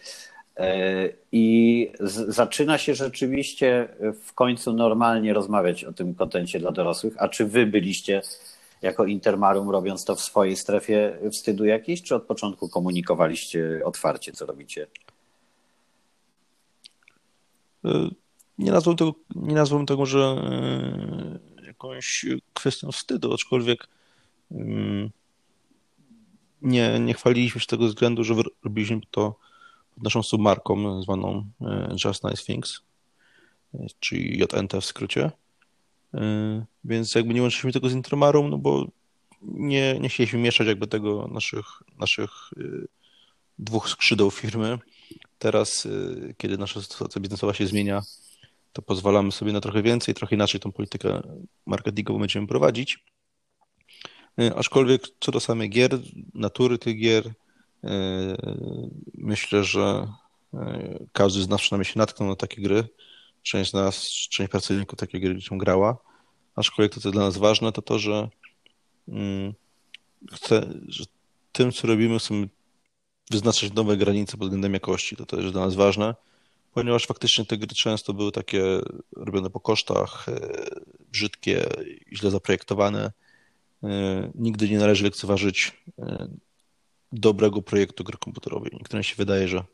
[0.57, 1.93] E, I
[2.29, 3.89] zaczyna się rzeczywiście
[4.23, 7.15] w końcu normalnie rozmawiać o tym kontencie dla dorosłych.
[7.19, 8.23] A czy wy byliście
[8.83, 14.47] jako Intermarum robiąc to w swojej strefie wstydu jakiejś, czy od początku komunikowaliście otwarcie, co
[14.47, 14.87] robicie?
[17.85, 18.09] E,
[18.59, 20.37] nie nazwałbym tego, nie nazwałbym tego że
[21.89, 23.89] jakąś kwestią wstydu, aczkolwiek
[24.51, 25.11] mm,
[26.65, 29.35] nie, nie chwaliliśmy się z tego względu, że robiliśmy to
[29.95, 32.81] pod naszą submarką zwaną e, Just Nice Things,
[33.75, 35.31] e, czyli JNT w skrócie.
[36.15, 38.87] E, więc jakby nie łączyliśmy tego z Intromarą, no bo
[39.43, 41.67] nie, nie chcieliśmy mieszać jakby tego naszych,
[41.99, 42.31] naszych
[43.59, 44.79] dwóch skrzydeł firmy.
[45.39, 45.89] Teraz,
[46.39, 48.03] kiedy nasza sytuacja biznesowa się zmienia,
[48.75, 51.23] to pozwalamy sobie na trochę więcej, trochę inaczej tą politykę
[51.67, 53.05] marketingową będziemy prowadzić.
[54.57, 55.99] Aczkolwiek co do samych gier,
[56.35, 57.33] natury tych gier,
[59.15, 60.09] myślę, że
[61.13, 62.89] każdy z nas przynajmniej się natknął na takie gry.
[63.43, 65.97] Część z nas, część pracowników takie gry się grała.
[66.57, 68.29] Aczkolwiek to, co dla nas ważne, to to, że,
[69.09, 69.55] mm,
[70.33, 71.05] chce, że
[71.53, 72.49] tym, co robimy, chcemy
[73.31, 75.17] wyznaczać nowe granice pod względem jakości.
[75.17, 76.15] To też dla nas ważne,
[76.75, 78.63] ponieważ faktycznie te gry często były takie
[79.17, 80.41] robione po kosztach, e,
[81.13, 81.67] brzydkie,
[82.13, 83.13] źle zaprojektowane.
[83.83, 86.29] E, nigdy nie należy lekceważyć e,
[87.13, 88.71] dobrego projektu gry komputerowej.
[88.75, 89.65] Niektórym się wydaje, że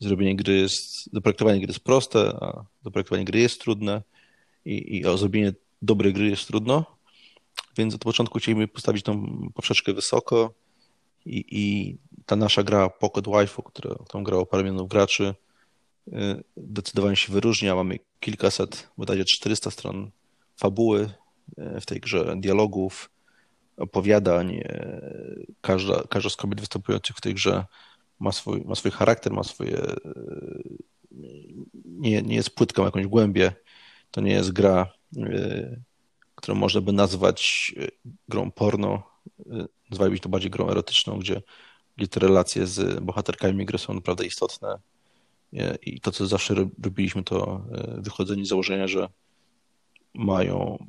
[0.00, 4.02] zrobienie gry jest, doprojektowanie gry jest proste, a doprojektowanie gry jest trudne
[4.64, 6.84] i, i o zrobienie dobrej gry jest trudno.
[7.78, 10.54] Więc od początku chcieliśmy postawić tą poprzeczkę wysoko
[11.26, 15.34] i, i ta nasza gra Pocket Wi-Fi, która, którą grało parę milionów graczy,
[16.08, 17.74] y, zdecydowanie się wyróżnia.
[17.74, 20.10] Mamy kilkaset, bodajże 400 stron
[20.56, 21.10] fabuły
[21.58, 23.10] y, w tej grze, dialogów,
[23.76, 24.54] opowiadań.
[24.54, 27.64] Y, każda, każda z kobiet występujących w tej grze
[28.20, 29.82] ma swój, ma swój charakter, ma swoje.
[31.84, 33.52] Nie, nie jest płytką jakąś głębię.
[34.10, 34.92] To nie jest gra,
[36.34, 37.74] którą można by nazwać
[38.28, 39.02] grą porno.
[39.90, 41.42] Nazwalibyśmy to bardziej grą erotyczną, gdzie
[41.96, 44.78] gdzie te relacje z bohaterkami gry są naprawdę istotne.
[45.82, 49.08] I to, co zawsze robiliśmy, to e, wychodzenie z założenia, że
[50.14, 50.86] mają,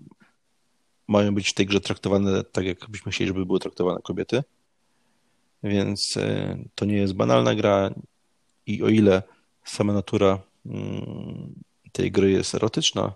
[1.08, 4.44] mają być w tej grze traktowane tak, jak byśmy chcieli, żeby były traktowane kobiety.
[5.64, 7.94] Więc e, to nie jest banalna gra
[8.66, 9.24] i o ile
[9.64, 11.54] sama natura mm,
[11.92, 13.14] tej gry jest erotyczna,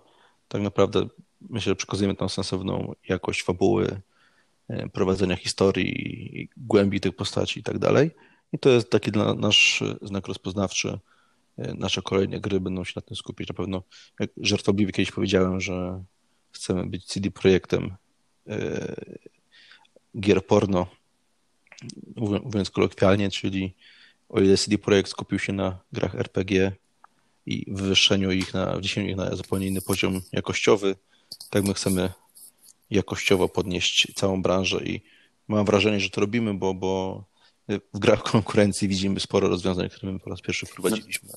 [0.48, 1.06] tak naprawdę
[1.40, 4.02] myślę, że przekazujemy tam sensowną jakość fabuły,
[4.72, 8.10] E, prowadzenia historii, głębi tych postaci i tak dalej.
[8.52, 10.98] I to jest taki dla nasz znak rozpoznawczy.
[11.58, 13.48] E, nasze kolejne gry będą się na tym skupić.
[13.48, 13.82] Na pewno,
[14.20, 16.04] jak żartobliwie kiedyś powiedziałem, że
[16.52, 17.96] chcemy być CD projektem
[18.48, 18.94] e,
[20.20, 20.86] gier porno,
[22.16, 23.74] mówiąc kolokwialnie, czyli
[24.28, 26.72] o ile CD Projekt skupił się na grach RPG
[27.46, 30.96] i wywyższeniu ich na, ich na zupełnie inny poziom jakościowy,
[31.50, 32.12] tak my chcemy
[32.90, 35.00] jakościowo podnieść całą branżę i
[35.48, 37.24] mam wrażenie, że to robimy, bo, bo
[37.68, 41.28] w grach konkurencji widzimy sporo rozwiązań, które my po raz pierwszy wprowadziliśmy.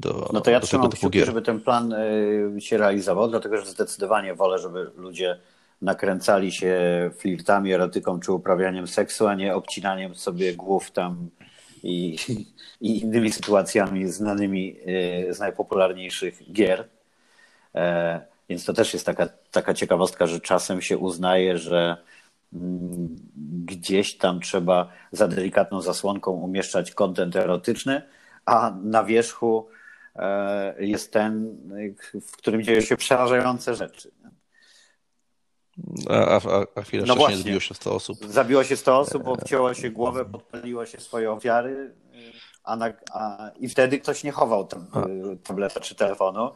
[0.00, 3.56] Do, no to ja do trzymam tego kciuki, żeby ten plan y, się realizował, dlatego
[3.56, 5.40] że zdecydowanie wolę, żeby ludzie
[5.82, 6.80] nakręcali się
[7.18, 11.30] flirtami, erotyką czy uprawianiem seksu, a nie obcinaniem sobie głów tam
[11.82, 12.16] i,
[12.80, 14.76] i innymi sytuacjami znanymi
[15.28, 16.88] y, z najpopularniejszych gier.
[17.74, 21.96] E, więc to też jest taka, taka ciekawostka, że czasem się uznaje, że
[23.64, 28.02] gdzieś tam trzeba za delikatną zasłonką umieszczać kontent erotyczny,
[28.46, 29.68] a na wierzchu
[30.16, 31.56] e, jest ten,
[32.26, 34.10] w którym dzieją się przerażające rzeczy.
[36.10, 36.40] A, a,
[36.74, 38.18] a chwilę no wcześniej zabiło się 100 osób.
[38.26, 41.94] Zabiło się 100 osób, obcięło się głowę, podpaliło się swoje ofiary,
[42.64, 44.86] a, na, a i wtedy ktoś nie chował tam,
[45.44, 46.52] tableta czy telefonu,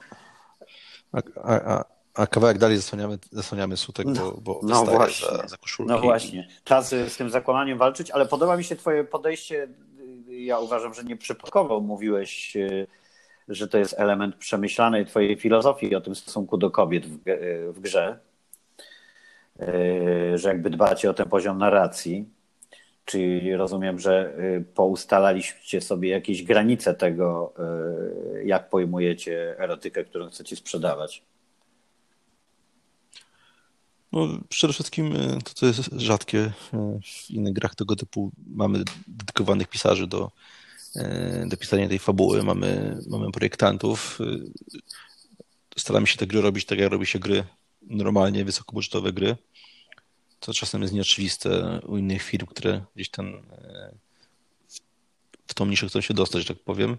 [1.13, 1.21] a,
[1.53, 1.85] a,
[2.17, 5.37] a kawałek dalej zasłaniamy, zasłaniamy sutek, no, bo, bo no właśnie.
[5.37, 5.93] Za, za koszulki.
[5.93, 6.49] No właśnie.
[6.65, 9.69] Czas z tym zakłamaniem walczyć, ale podoba mi się twoje podejście.
[10.29, 12.87] Ja uważam, że nieprzypadkowo mówiłeś, e,
[13.49, 17.81] że to jest element przemyślanej twojej filozofii o tym stosunku do kobiet w, e, w
[17.81, 18.19] grze.
[20.35, 22.29] Że jakby dbacie o ten poziom narracji.
[23.05, 24.35] Czyli rozumiem, że
[24.75, 27.55] poustalaliście sobie jakieś granice tego,
[28.45, 31.23] jak pojmujecie erotykę, którą chcecie sprzedawać.
[34.17, 38.85] No, przede wszystkim e, to, co jest rzadkie e, w innych grach tego typu, mamy
[39.07, 40.31] dedykowanych pisarzy do,
[40.97, 44.19] e, do pisania tej fabuły, mamy, mamy projektantów.
[45.77, 47.45] Staramy się te gry robić tak, jak robi się gry
[47.83, 49.37] normalnie, wysokobudżetowe gry,
[50.41, 53.43] co czasem jest nieoczywiste u innych firm, które gdzieś tam
[55.47, 56.97] w tą niszę chcą się dostać, że tak powiem.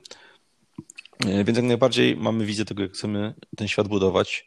[1.46, 4.47] Więc jak najbardziej mamy wizję tego, jak chcemy ten świat budować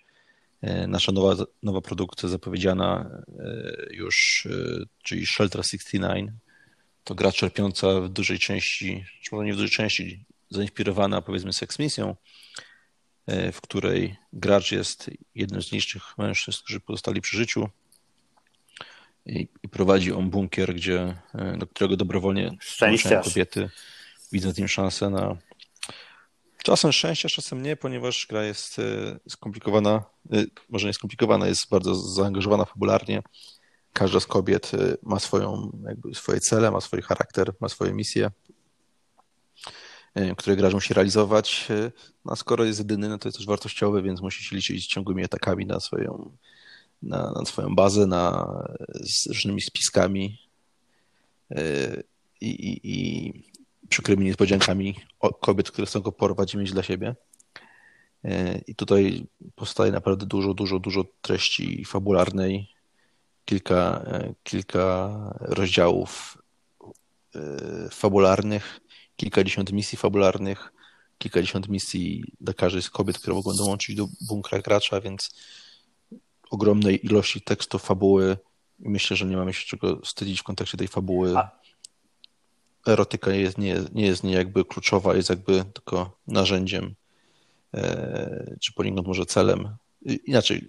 [0.62, 6.30] nasza nowa, nowa produkcja zapowiedziana e, już, e, czyli Shelter 69,
[7.04, 11.78] to gra czerpiąca w dużej części, czy może nie w dużej części, zainspirowana powiedzmy Sex
[11.78, 12.16] Misją,
[13.52, 17.68] w której gracz jest jednym z niższych mężczyzn, którzy pozostali przy życiu
[19.26, 21.16] i, i prowadzi on bunkier, gdzie,
[21.58, 22.50] do którego dobrowolnie
[23.24, 23.70] kobiety,
[24.32, 25.36] widząc im szansę na
[26.64, 28.80] czasem szczęścia, czasem nie, ponieważ gra jest
[29.28, 30.04] skomplikowana,
[30.68, 33.22] może nie skomplikowana, jest bardzo zaangażowana fabularnie.
[33.92, 35.72] Każda z kobiet ma swoją,
[36.14, 38.30] swoje cele, ma swój charakter, ma swoje misje
[40.36, 41.68] które gracz musi realizować.
[42.24, 44.88] No, a skoro jest jedyny, no to jest też wartościowy, więc musi się liczyć z
[44.88, 46.36] ciągłymi atakami na swoją,
[47.02, 48.54] na, na swoją bazę, na,
[49.00, 50.38] z różnymi spiskami
[52.40, 53.32] i, i, i
[53.90, 54.94] przykrymi niespodziankami
[55.40, 57.14] kobiet, które chcą go porwać i mieć dla siebie.
[58.66, 62.68] I tutaj powstaje naprawdę dużo, dużo, dużo treści fabularnej,
[63.44, 64.04] kilka,
[64.42, 66.38] kilka rozdziałów
[67.90, 68.80] fabularnych,
[69.16, 70.72] kilkadziesiąt misji fabularnych,
[71.18, 75.30] kilkadziesiąt misji dla każdej z kobiet, które mogą dołączyć do bunkra gracza, więc
[76.50, 78.36] ogromnej ilości tekstu, fabuły.
[78.78, 81.38] Myślę, że nie mamy się czego wstydzić w kontekście tej fabuły.
[81.38, 81.59] A.
[82.86, 86.94] Erotyka jest, nie, nie jest nie jakby kluczowa, jest jakby tylko narzędziem,
[87.74, 89.76] e, czy poniekąd może celem.
[90.26, 90.68] Inaczej,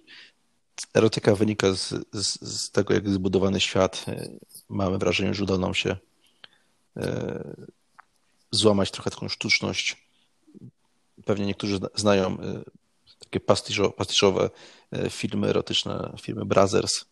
[0.94, 4.04] erotyka wynika z, z, z tego, jak zbudowany świat.
[4.08, 4.28] E,
[4.68, 5.96] mamy wrażenie, że uda nam się
[6.96, 7.54] e,
[8.52, 10.06] złamać trochę taką sztuczność.
[11.24, 12.64] Pewnie niektórzy znają y,
[13.18, 13.40] takie
[13.96, 14.50] pastiszowe
[14.96, 17.04] y, filmy erotyczne, filmy Brothers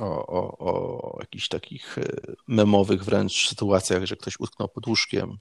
[0.00, 5.38] o, o, o jakichś takich y, memowych wręcz sytuacjach, że ktoś utknął pod łóżkiem,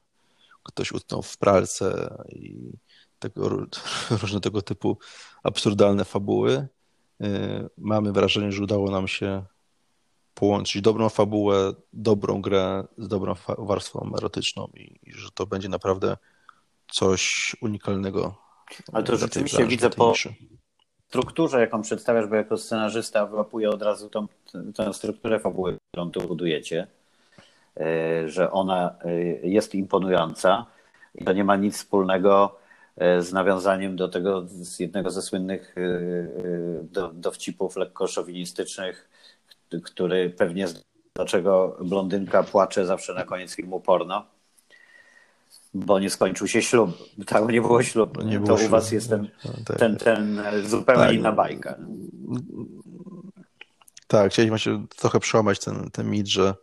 [0.64, 2.72] ktoś utknął w pralce i
[3.20, 3.50] tego,
[4.22, 4.98] różne tego typu
[5.44, 6.68] absurdalne fabuły.
[7.78, 9.46] Mamy wrażenie, że udało nam się
[10.34, 16.18] połączyć dobrą fabułę, dobrą grę z dobrą warstwą erotyczną i, i że to będzie naprawdę
[16.92, 18.36] coś unikalnego.
[18.94, 20.14] Ale to rzeczywiście widzę po
[21.12, 24.28] strukturze, jaką przedstawiasz, bo jako scenarzysta wyłapuję od razu tą,
[24.76, 26.88] tę strukturę fabuły, którą tu budujecie,
[27.78, 29.13] e, że ona e,
[29.47, 30.65] jest imponująca
[31.15, 32.58] i to nie ma nic wspólnego
[32.97, 35.76] e, z nawiązaniem do tego, z jednego ze słynnych
[36.84, 39.10] do, dowcipów lekko szowinistycznych,
[39.84, 40.67] który pewnie
[41.15, 44.26] dlaczego blondynka płacze zawsze na koniec filmu porno,
[45.74, 46.92] bo nie skończył się ślub.
[47.26, 48.22] Tak, nie było ślubu.
[48.22, 49.78] Nie to było u was jest ten, no, tak.
[49.78, 51.14] ten, ten zupełnie tak.
[51.14, 51.76] inna bajka.
[54.08, 56.56] Tak, chcieliśmy się trochę przełamać ten, ten mit, że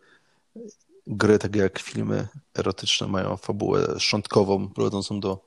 [1.06, 5.44] gry, tak jak filmy erotyczne, mają fabułę szczątkową, prowadzącą do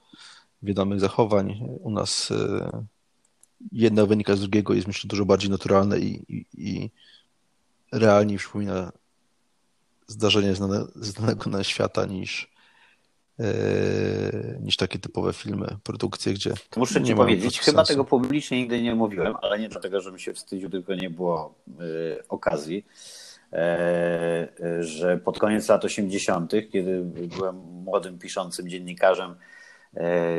[0.63, 1.59] wiadomych zachowań.
[1.81, 2.35] U nas y,
[3.71, 6.91] jedna wynika z drugiego, jest myślę dużo bardziej naturalne i, i, i
[7.91, 8.91] realniej przypomina
[10.07, 12.50] zdarzenie znane, znanego na świata niż,
[14.59, 16.53] niż takie typowe filmy, produkcje, gdzie.
[16.69, 17.93] To muszę ci powiedzieć, chyba sensu.
[17.93, 21.55] tego publicznie nigdy nie mówiłem, ale nie dlatego, że mi się wstydził, tylko nie było
[21.79, 22.85] yy, okazji.
[23.51, 29.35] Yy, że pod koniec lat 80., kiedy byłem młodym piszącym dziennikarzem,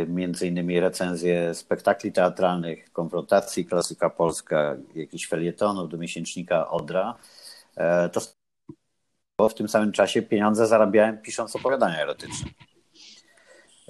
[0.09, 7.15] między innymi recenzje spektakli teatralnych, konfrontacji, klasyka polska, jakichś felietonów do miesięcznika Odra,
[8.13, 8.21] to
[9.49, 12.51] w tym samym czasie pieniądze zarabiałem pisząc opowiadania erotyczne.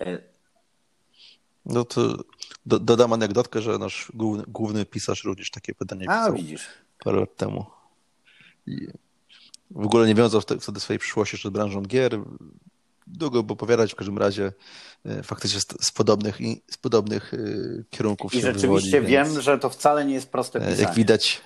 [0.07, 0.19] E,
[1.67, 2.17] no to
[2.67, 6.69] do, dodam anegdotkę, że nasz główny, główny pisarz również takie wydanie A, pisał widzisz.
[7.05, 7.67] parę lat temu.
[8.67, 8.89] I
[9.71, 12.19] w ogóle nie wiązał wtedy swojej przyszłości jeszcze z branżą gier.
[13.07, 14.53] Długo by opowiadać w każdym razie
[15.05, 16.39] e, faktycznie z, podobnych,
[16.71, 17.33] z podobnych
[17.91, 20.83] kierunków I się rzeczywiście wywodzi, wiem, że to wcale nie jest proste pisanie.
[20.83, 21.43] Jak widać,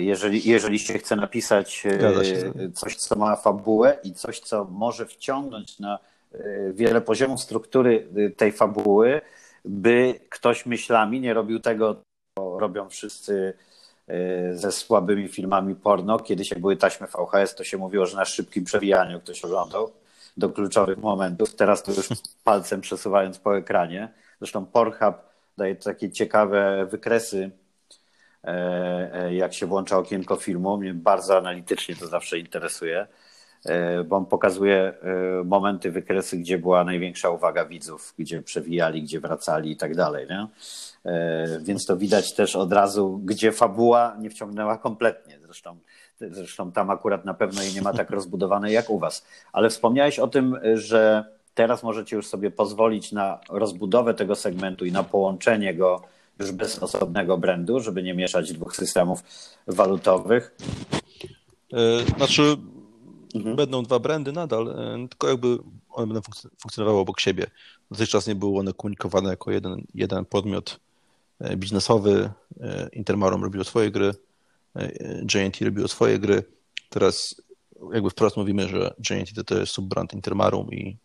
[0.00, 5.78] jeżeli, jeżeli się chce napisać e, coś, co ma fabułę i coś, co może wciągnąć
[5.78, 5.98] na e,
[6.72, 9.20] wiele poziomów struktury e, tej fabuły,
[9.64, 11.96] by ktoś myślami nie robił tego,
[12.38, 13.54] co robią wszyscy
[14.52, 16.18] ze słabymi filmami porno.
[16.18, 19.92] Kiedyś jak były taśmy VHS, to się mówiło, że na szybkim przewijaniu ktoś oglądał
[20.36, 21.54] do kluczowych momentów.
[21.54, 22.08] Teraz to już
[22.44, 24.08] palcem przesuwając po ekranie.
[24.38, 25.16] Zresztą Pornhub
[25.56, 27.50] daje takie ciekawe wykresy
[28.44, 30.76] E, e, jak się włącza okienko filmu.
[30.76, 33.06] Mnie bardzo analitycznie to zawsze interesuje,
[34.04, 34.94] bo on pokazuje
[35.44, 40.26] momenty, wykresy, gdzie była największa uwaga widzów, gdzie przewijali, gdzie wracali i tak dalej.
[40.28, 40.46] Nie?
[41.60, 45.38] Więc to widać też od razu, gdzie fabuła nie wciągnęła kompletnie.
[45.40, 45.76] Zresztą,
[46.20, 49.26] zresztą tam akurat na pewno jej nie ma tak rozbudowanej jak u Was.
[49.52, 54.92] Ale wspomniałeś o tym, że teraz możecie już sobie pozwolić na rozbudowę tego segmentu i
[54.92, 56.02] na połączenie go
[56.38, 59.22] już bez osobnego brandu, żeby nie mieszać dwóch systemów
[59.66, 60.56] walutowych?
[61.72, 62.56] E, znaczy,
[63.34, 63.56] mhm.
[63.56, 65.58] będą dwa brandy nadal, e, tylko jakby
[65.90, 66.20] one będą
[66.62, 67.46] funkcjonowały obok siebie.
[67.90, 70.80] Dotychczas nie były one komunikowane jako jeden, jeden podmiot
[71.40, 72.30] e, biznesowy.
[72.92, 74.14] Intermarum robiło swoje gry,
[75.34, 76.42] JNT robiło swoje gry.
[76.88, 77.42] Teraz
[77.92, 80.98] jakby wprost mówimy, że JNT to jest subbrand Intermarum i,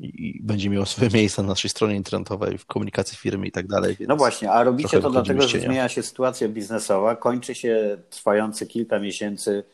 [0.00, 3.66] i, i będzie miało swoje miejsce na naszej stronie internetowej, w komunikacji firmy i tak
[3.66, 3.96] dalej.
[4.08, 8.98] No właśnie, a robicie to dlatego, że zmienia się sytuacja biznesowa, kończy się trwający kilka
[8.98, 9.64] miesięcy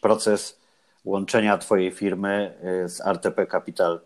[0.00, 0.63] proces
[1.04, 4.00] łączenia Twojej firmy y, z RTP Capital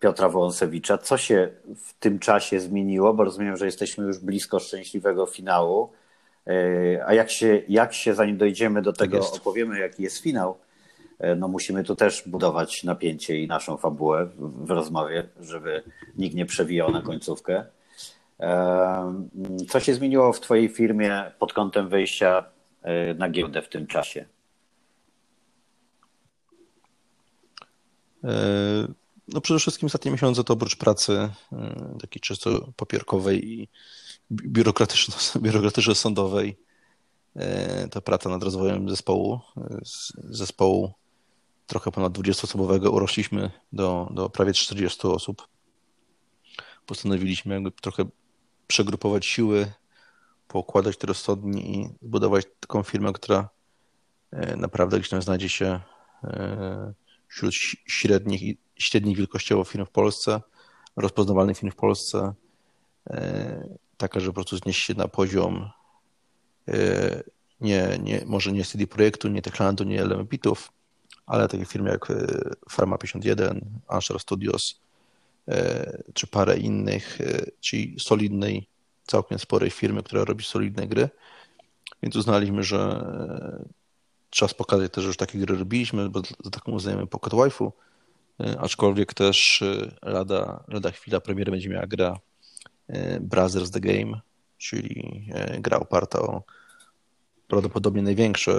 [0.00, 0.98] Piotra Wąsewicza.
[0.98, 3.14] Co się w tym czasie zmieniło?
[3.14, 5.92] Bo rozumiem, że jesteśmy już blisko szczęśliwego finału.
[6.48, 10.58] Y, a jak się, jak się zanim dojdziemy do tego, tak opowiemy, jaki jest finał,
[11.24, 15.82] y, no musimy tu też budować napięcie i naszą fabułę w, w rozmowie, żeby
[16.16, 17.64] nikt nie przewijał na końcówkę.
[19.68, 22.44] Co się zmieniło w Twojej firmie pod kątem wejścia
[23.16, 24.24] na giełdę w tym czasie?
[29.28, 31.12] No przede wszystkim ostatnie miesiące to oprócz pracy
[31.52, 33.68] e, takiej czysto papierkowej i
[35.42, 36.56] biurokratyczno-sądowej
[37.36, 39.40] e, to praca nad rozwojem zespołu.
[39.84, 40.92] Z zespołu
[41.66, 45.48] trochę ponad 20-osobowego urośliśmy do, do prawie 40 osób.
[46.86, 48.04] Postanowiliśmy jakby trochę
[48.66, 49.72] przegrupować siły,
[50.48, 53.48] poukładać te rozsądni i zbudować taką firmę, która
[54.56, 55.80] naprawdę gdzieś tam znajdzie się
[57.36, 57.54] wśród
[57.86, 60.40] średnich, średnich wielkościowo firm w Polsce,
[60.96, 62.34] rozpoznawalnych firm w Polsce,
[63.10, 65.70] e, taka, że po prostu znieść się na poziom
[66.68, 67.22] e,
[67.60, 70.72] nie, nie, może nie CD Projektu, nie Techlandu, nie Elementów,
[71.26, 72.14] ale takie firmy jak e,
[72.70, 74.80] Pharma 51, Ansher Studios,
[76.14, 77.18] czy parę innych,
[77.60, 78.68] czyli solidnej,
[79.06, 81.08] całkiem sporej firmy, która robi solidne gry.
[82.02, 83.06] Więc uznaliśmy, że
[84.36, 87.72] czas pokazać też, że już takie gry robiliśmy, bo za taką uznajemy Pocket Wife'u,
[88.40, 92.18] e, aczkolwiek też e, lada, lada chwila premiery będzie miała gra
[92.88, 94.20] e, Brothers The Game,
[94.58, 95.26] czyli
[95.58, 96.42] gra oparta o
[97.48, 98.52] prawdopodobnie największe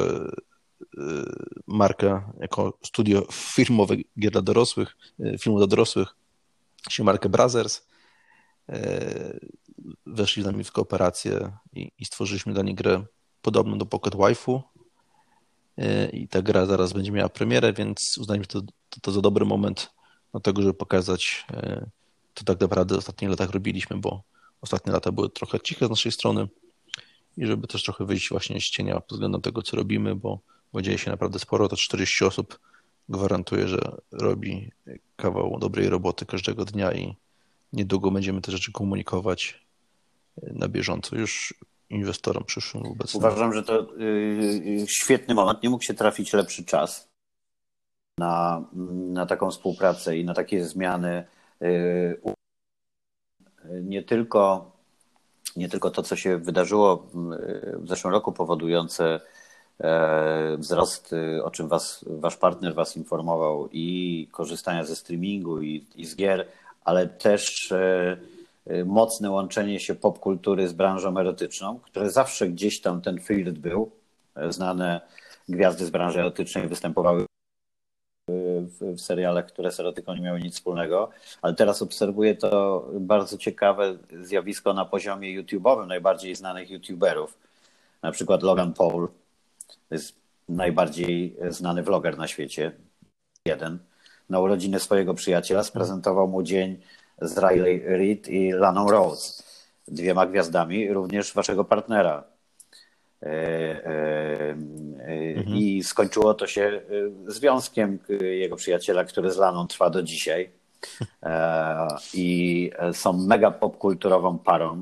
[1.67, 4.97] markę jako studio firmowe gier dla dorosłych,
[5.39, 6.15] filmu dla dorosłych,
[6.89, 7.87] czyli markę Brothers.
[10.05, 13.05] Weszli z nami w kooperację i, i stworzyliśmy dla nich grę
[13.41, 14.61] podobną do Pocket Wife'u,
[16.13, 19.91] i ta gra zaraz będzie miała premierę, więc uznajmy to, to, to za dobry moment
[20.33, 21.89] do tego, żeby pokazać, e,
[22.35, 24.23] co tak naprawdę w ostatnich latach robiliśmy, bo
[24.61, 26.47] ostatnie lata były trochę ciche z naszej strony
[27.37, 30.39] i żeby też trochę wyjść właśnie z cienia pod względem tego, co robimy, bo,
[30.73, 31.69] bo dzieje się naprawdę sporo.
[31.69, 32.59] To 40 osób
[33.09, 34.71] gwarantuje, że robi
[35.15, 37.15] kawał dobrej roboty każdego dnia i
[37.73, 39.65] niedługo będziemy te rzeczy komunikować
[40.43, 41.15] na bieżąco.
[41.15, 41.53] Już
[41.89, 43.23] inwestorom przyszłym obecnym.
[43.23, 45.63] Uważam, że to y, y, świetny moment.
[45.63, 47.09] Nie mógł się trafić lepszy czas
[48.17, 48.65] na,
[49.13, 51.25] na taką współpracę i na takie zmiany.
[51.61, 52.21] Y,
[53.83, 54.71] nie tylko,
[55.55, 57.07] nie tylko to, co się wydarzyło
[57.73, 59.19] w zeszłym roku, powodujące
[59.79, 66.05] e, wzrost, o czym was, wasz partner was informował, i korzystania ze streamingu, i, i
[66.05, 66.47] z gier,
[66.83, 68.17] ale też e,
[68.85, 73.91] mocne łączenie się popkultury z branżą erotyczną, które zawsze gdzieś tam ten field był.
[74.35, 75.01] E, znane
[75.49, 77.25] gwiazdy z branży erotycznej występowały
[78.27, 81.09] w, w serialach, które z erotyką nie miały nic wspólnego,
[81.41, 87.37] ale teraz obserwuję to bardzo ciekawe zjawisko na poziomie YouTube'owym najbardziej znanych YouTuberów.
[88.01, 89.07] Na przykład Logan Paul,
[89.91, 90.15] jest
[90.49, 92.71] najbardziej znany vloger na świecie,
[93.45, 93.79] jeden.
[94.29, 96.79] Na urodziny swojego przyjaciela sprezentował mu dzień
[97.21, 99.43] z Riley Reid i Laną Rose,
[99.87, 102.23] dwiema gwiazdami, również waszego partnera.
[103.23, 104.55] E, e,
[104.99, 105.57] e, mhm.
[105.57, 106.81] I skończyło to się
[107.27, 110.49] związkiem jego przyjaciela, który z Laną trwa do dzisiaj.
[112.13, 114.81] I są mega popkulturową parą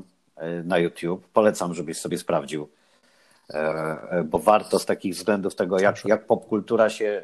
[0.64, 1.28] na YouTube.
[1.32, 2.68] Polecam, żebyś sobie sprawdził
[4.24, 7.22] bo warto z takich względów tego, jak, jak popkultura się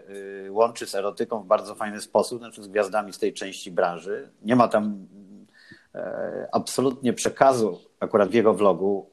[0.48, 4.30] łączy z erotyką w bardzo fajny sposób, znaczy z gwiazdami z tej części branży.
[4.42, 5.06] Nie ma tam
[5.94, 9.10] e, absolutnie przekazu akurat w jego vlogu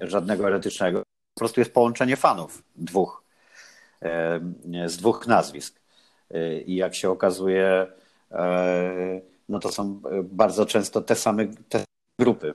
[0.00, 1.02] żadnego erotycznego.
[1.34, 3.24] Po prostu jest połączenie fanów dwóch,
[4.86, 5.80] z dwóch nazwisk.
[6.30, 7.86] E, I jak się okazuje,
[8.30, 11.84] e, no to są bardzo często te same te
[12.20, 12.54] grupy.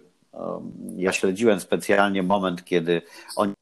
[0.96, 3.02] Ja śledziłem specjalnie moment, kiedy
[3.36, 3.54] oni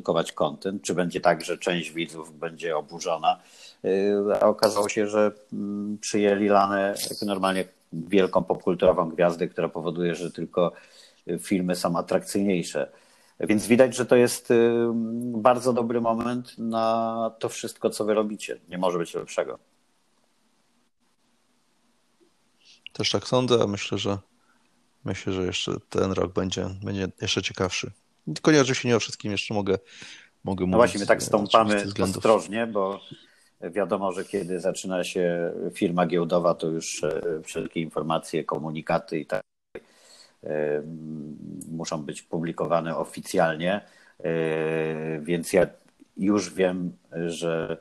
[0.00, 3.40] produkować content, czy będzie tak, że część widzów będzie oburzona.
[3.84, 10.30] Y, a okazało się, że mm, przyjęli Lanę normalnie wielką popkulturową gwiazdę, która powoduje, że
[10.30, 10.72] tylko
[11.40, 12.92] filmy są atrakcyjniejsze.
[13.40, 14.70] Więc widać, że to jest y,
[15.36, 18.60] bardzo dobry moment na to wszystko, co wy robicie.
[18.68, 19.58] Nie może być lepszego.
[22.92, 24.18] Też tak sądzę, a myślę, że
[25.04, 27.92] myślę, że jeszcze ten rok będzie, będzie jeszcze ciekawszy.
[28.34, 29.78] Tylko nie, oczywiście nie o wszystkim jeszcze mogę
[30.44, 30.72] mogę no mówić.
[30.72, 33.00] No właśnie, my tak stąpamy ostrożnie, bo
[33.60, 37.02] wiadomo, że kiedy zaczyna się firma giełdowa, to już
[37.44, 39.42] wszelkie informacje, komunikaty i tak
[41.70, 43.80] muszą być publikowane oficjalnie,
[45.20, 45.66] więc ja
[46.16, 47.76] już wiem, że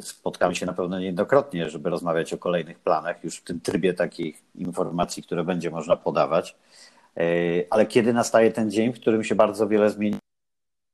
[0.00, 4.42] spotkamy się na pewno niejednokrotnie, żeby rozmawiać o kolejnych planach, już w tym trybie takich
[4.54, 6.56] informacji, które będzie można podawać.
[7.70, 10.18] Ale kiedy nastaje ten dzień, w którym się bardzo wiele zmieni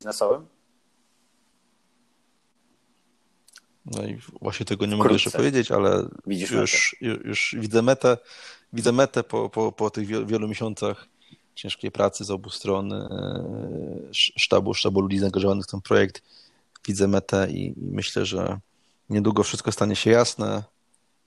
[0.00, 0.46] biznesowym?
[3.86, 8.18] No i właśnie tego nie mogę jeszcze powiedzieć, ale Widzisz już, już, już, widzę metę,
[8.72, 11.08] widzę metę po, po, po tych wielu miesiącach
[11.54, 16.22] ciężkiej pracy z obu stron e, sztabu, sztabu ludzi zaangażowanych w ten projekt.
[16.86, 18.58] Widzę metę i, i myślę, że
[19.10, 20.62] niedługo wszystko stanie się jasne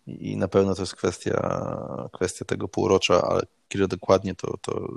[0.08, 1.68] i na pewno to jest kwestia,
[2.14, 4.88] kwestia tego półrocza, ale kiedy dokładnie to, to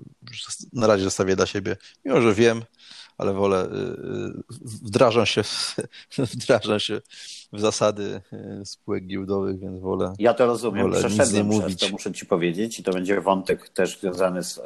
[0.73, 2.63] na razie zostawię dla siebie, mimo że wiem,
[3.19, 5.77] ale wolę, y, y, wdrażam się, w,
[6.35, 7.01] wdrażam się
[7.53, 8.21] w zasady
[8.63, 10.13] y, spółek giełdowych, więc wolę.
[10.19, 11.81] Ja to rozumiem, wolę przeszedłem nie mówić.
[11.81, 14.61] to, muszę ci powiedzieć, i to będzie wątek też związany z,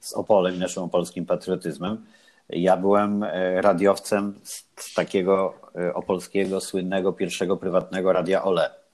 [0.00, 2.06] z Opolem i naszym opolskim patriotyzmem.
[2.48, 3.24] Ja byłem
[3.56, 5.54] radiowcem z takiego
[5.94, 8.85] opolskiego, słynnego pierwszego prywatnego radia OLE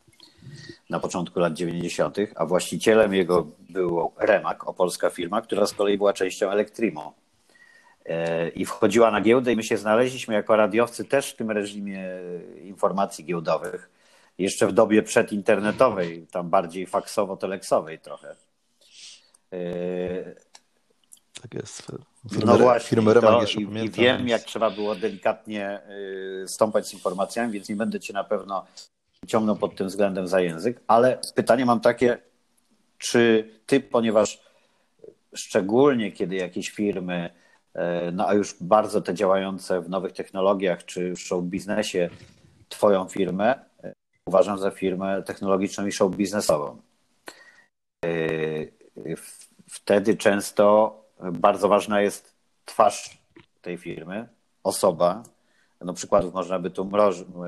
[0.92, 6.12] na początku lat 90., a właścicielem jego był Remak, opolska firma, która z kolei była
[6.12, 7.14] częścią Elektrimo.
[8.04, 12.04] E, i wchodziła na giełdę i my się znaleźliśmy jako radiowcy też w tym reżimie
[12.62, 13.90] informacji giełdowych.
[14.38, 18.36] Jeszcze w dobie przedinternetowej, tam bardziej faksowo-teleksowej trochę.
[19.52, 19.58] E,
[21.42, 21.82] tak jest.
[22.30, 26.94] Firmy, no właśnie, firmy to, i, i wiem, jak trzeba było delikatnie e, stąpać z
[26.94, 28.66] informacjami, więc nie będę cię na pewno
[29.26, 32.18] ciągnął pod tym względem za język, ale pytanie mam takie,
[32.98, 34.40] czy ty, ponieważ
[35.34, 37.30] szczególnie kiedy jakieś firmy
[37.74, 42.10] E, no a już bardzo te działające w nowych technologiach czy w show biznesie
[42.68, 43.92] Twoją firmę e,
[44.26, 46.82] uważam za firmę technologiczną i show biznesową.
[48.04, 48.08] E,
[49.70, 50.96] wtedy często
[51.32, 53.22] bardzo ważna jest twarz
[53.62, 54.28] tej firmy,
[54.64, 55.22] osoba.
[55.84, 56.90] No przykładów można by tu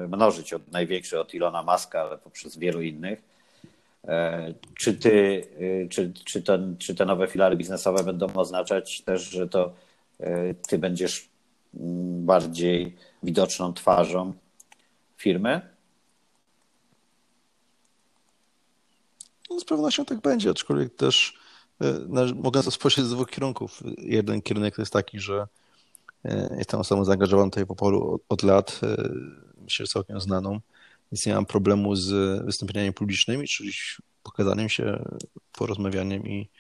[0.09, 3.23] mnożyć od największych, od Ilona Maska, ale poprzez wielu innych.
[4.75, 5.47] Czy, ty,
[5.91, 9.73] czy, czy, ten, czy te nowe filary biznesowe będą oznaczać też, że to
[10.21, 11.29] E, ty będziesz
[11.75, 14.33] mm, bardziej widoczną twarzą
[15.17, 15.61] firmy?
[19.51, 21.39] No, z pewnością tak będzie, aczkolwiek też
[21.81, 23.83] e, mogę to spojrzeć z dwóch kierunków.
[23.99, 25.47] Jeden kierunek to jest taki, że e,
[26.59, 28.81] jestem osobą zaangażowaną tutaj po polu od, lat,
[29.59, 30.61] myślę, że całkiem znaną,
[31.13, 33.73] więc nie mam problemu z wystąpieniami publicznymi, czyli
[34.23, 35.05] pokazaniem się,
[35.53, 36.51] porozmawianiem i,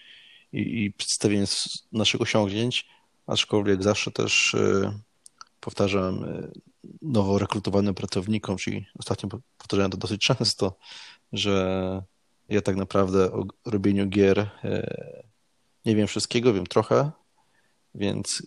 [0.53, 1.47] i, i przedstawieniem
[1.93, 2.87] naszych osiągnięć
[3.27, 4.99] aczkolwiek zawsze też e,
[5.61, 6.49] powtarzam e,
[7.03, 10.77] nowo rekrutowanym pracownikom, czyli ostatnio powtarzałem to dosyć często,
[11.33, 12.03] że
[12.49, 15.23] ja tak naprawdę o robieniu gier e,
[15.85, 17.11] nie wiem wszystkiego, wiem trochę,
[17.95, 18.43] więc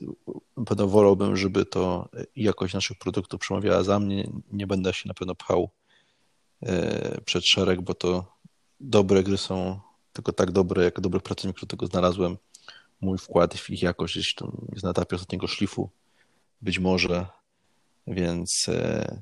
[0.65, 4.29] pewno wolałbym, żeby to jakość naszych produktów przemawiała za mnie.
[4.51, 5.69] Nie będę się na pewno pchał
[7.25, 8.37] przed szereg, bo to
[8.79, 9.79] dobre gry są
[10.13, 12.37] tylko tak dobre, jak dobry pracownik, tego znalazłem
[13.01, 15.89] mój wkład w ich jakość tam jest na etapie ostatniego szlifu,
[16.61, 17.25] być może,
[18.07, 19.21] więc e,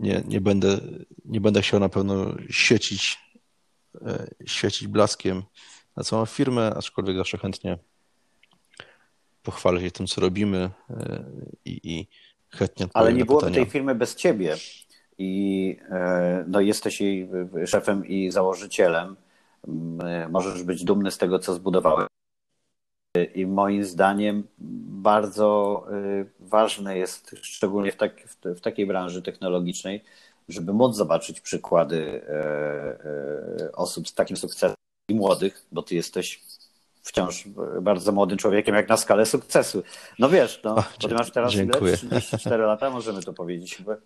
[0.00, 0.80] nie, nie, będę,
[1.24, 3.18] nie będę chciał na pewno świecić,
[4.02, 5.42] e, świecić blaskiem
[5.96, 7.78] na całą firmę, aczkolwiek zawsze chętnie
[9.50, 11.24] pochwalę się tym, co robimy e,
[11.64, 12.08] i, i
[12.48, 14.56] chętnie Ale nie byłoby tej firmy bez ciebie
[15.18, 15.76] i
[16.46, 17.28] no, jesteś jej
[17.66, 19.16] szefem i założycielem.
[20.30, 22.06] Możesz być dumny z tego, co zbudowałeś.
[23.34, 24.48] I moim zdaniem
[25.02, 25.86] bardzo
[26.40, 30.04] ważne jest, szczególnie w, tak, w, takiej branży technologicznej,
[30.48, 32.34] żeby móc zobaczyć przykłady e,
[33.64, 34.76] e, osób z takim sukcesem
[35.08, 36.42] i młodych, bo ty jesteś
[37.02, 37.44] wciąż
[37.82, 39.82] bardzo młodym człowiekiem, jak na skalę sukcesu.
[40.18, 41.96] No wiesz, no, bo ty masz teraz Dziękuję.
[41.96, 43.96] 34 lata, możemy to powiedzieć chyba.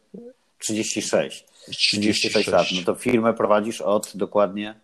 [0.59, 1.45] 36.
[1.71, 2.67] 36 lat.
[2.77, 4.81] No to firmę prowadzisz od dokładnie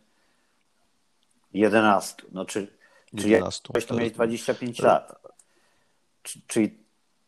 [1.53, 2.23] 11.
[2.33, 2.81] No czy
[3.17, 3.69] Czyli 11.
[3.75, 5.21] jak to mieć 25 lat.
[6.47, 6.79] Czyli,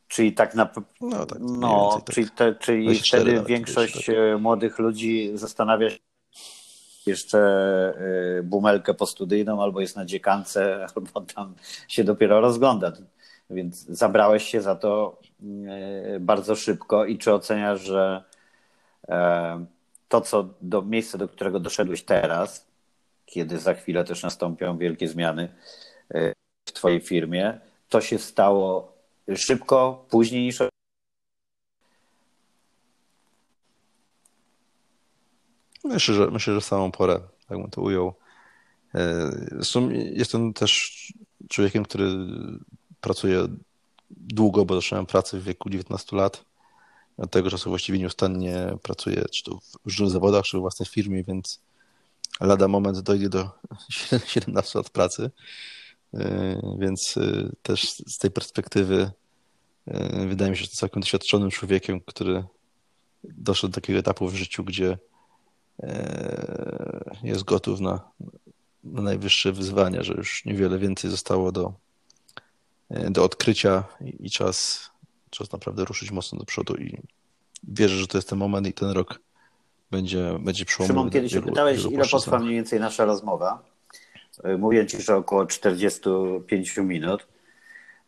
[0.08, 0.68] czyli tak na.
[1.00, 2.14] No, tak, no tak.
[2.14, 4.10] czyli, te, czyli wtedy większość.
[4.10, 5.98] E, młodych ludzi zastanawia się
[7.06, 7.38] jeszcze
[8.38, 11.54] e, bumelkę postudyjną, albo jest na dziekance, albo tam
[11.88, 12.92] się dopiero rozgląda.
[13.50, 15.18] Więc zabrałeś się za to
[15.66, 18.24] e, bardzo szybko i czy oceniasz, że
[20.08, 22.66] to, co do miejsca, do którego doszedłeś teraz,
[23.26, 25.48] kiedy za chwilę też nastąpią wielkie zmiany
[26.14, 26.32] e,
[26.68, 27.58] w Twojej firmie.
[27.88, 28.92] To się stało
[29.36, 30.58] szybko, później niż
[35.84, 38.14] Myślę, że, myślę, że samą porę, tak bym to ujął.
[38.94, 39.30] E,
[40.12, 41.12] jestem też
[41.48, 42.08] człowiekiem, który
[43.00, 43.46] pracuje
[44.10, 46.44] długo, bo zacząłem pracę w wieku 19 lat.
[47.16, 51.24] Od tego czasu właściwie nieustannie pracuję, czy to w różnych zawodach, czy w własnej firmie,
[51.24, 51.60] więc
[52.40, 53.50] lada moment dojdzie do
[54.26, 55.30] 17 lat pracy.
[56.14, 59.10] E, więc e, też z tej perspektywy
[60.26, 62.44] wydaje mi się, że to całkiem doświadczonym człowiekiem, który
[63.24, 64.98] doszedł do takiego etapu w życiu, gdzie
[67.22, 68.00] jest gotów na,
[68.84, 71.72] na najwyższe wyzwania, że już niewiele więcej zostało do,
[72.90, 74.90] do odkrycia i czas,
[75.30, 76.98] czas naprawdę ruszyć mocno do przodu i
[77.68, 79.20] wierzę, że to jest ten moment i ten rok
[79.90, 80.92] będzie, będzie przełomowy.
[80.92, 83.62] Szymon, kiedyś wielu, pytałeś, wielu ile potrwa mniej więcej nasza rozmowa.
[84.58, 87.26] Mówię Ci, że około 45 minut,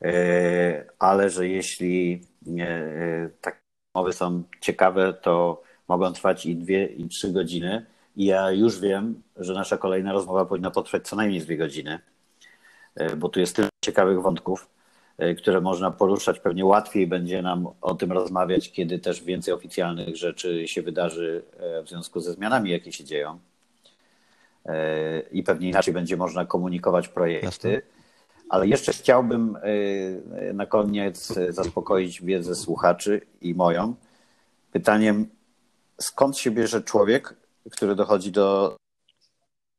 [0.02, 2.22] e, ale że jeśli
[2.58, 3.58] e, takie
[3.94, 7.86] rozmowy są ciekawe, to mogą trwać i dwie, i trzy godziny.
[8.16, 11.98] I ja już wiem, że nasza kolejna rozmowa powinna potrwać co najmniej dwie godziny,
[12.94, 14.68] e, bo tu jest tyle ciekawych wątków,
[15.18, 16.40] e, które można poruszać.
[16.40, 21.82] Pewnie łatwiej będzie nam o tym rozmawiać, kiedy też więcej oficjalnych rzeczy się wydarzy e,
[21.82, 23.38] w związku ze zmianami, jakie się dzieją.
[25.32, 27.82] I pewnie inaczej będzie można komunikować projekty.
[28.48, 29.58] Ale jeszcze chciałbym
[30.54, 33.94] na koniec zaspokoić wiedzę słuchaczy i moją
[34.72, 35.28] pytaniem,
[36.00, 37.34] skąd się bierze człowiek,
[37.70, 38.76] który dochodzi do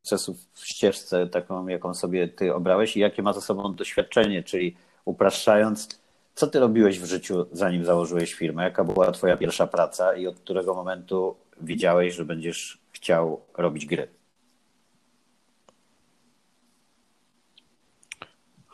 [0.03, 4.75] sukcesu w ścieżce taką, jaką sobie ty obrałeś i jakie ma za sobą doświadczenie, czyli
[5.05, 5.99] upraszczając,
[6.35, 8.63] co ty robiłeś w życiu, zanim założyłeś firmę?
[8.63, 14.07] Jaka była twoja pierwsza praca i od którego momentu widziałeś, że będziesz chciał robić gry?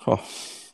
[0.06, 0.18] O,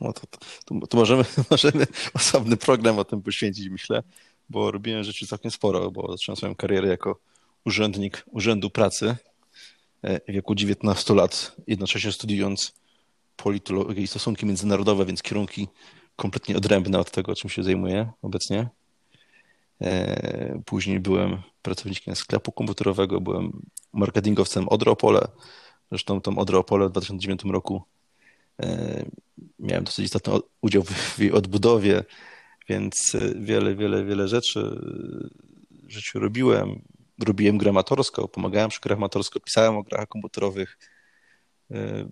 [0.02, 0.22] no to,
[0.66, 4.04] to, to, możemy, możemy osobny program o tym poświęcić, myślę,
[4.50, 7.20] bo robiłem rzeczy całkiem sporo, bo zacząłem swoją karierę jako
[7.66, 9.16] urzędnik Urzędu Pracy
[10.02, 12.74] e, w wieku 19 lat, jednocześnie studiując
[13.36, 15.68] politologię i stosunki międzynarodowe, więc kierunki
[16.16, 18.70] kompletnie odrębne od tego, czym się zajmuję obecnie.
[19.82, 23.62] E, później byłem pracownikiem sklepu komputerowego, byłem
[23.94, 25.28] marketingowcem Odropole.
[25.92, 27.84] Zresztą tam Odropole w 2009 roku
[28.62, 29.06] e,
[29.60, 32.04] miałem dosyć istotny udział w jej odbudowie,
[32.70, 34.80] więc wiele, wiele, wiele rzeczy
[35.72, 36.82] w życiu robiłem
[37.26, 40.78] robiłem grę amatorską, pomagałem przy grach amatorsko, pisałem o grach komputerowych.
[41.72, 42.10] E,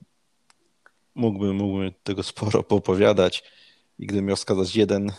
[1.16, 3.44] mógłbym, mógłbym tego sporo poopowiadać
[4.00, 5.12] i gdybym miał wskazać jeden,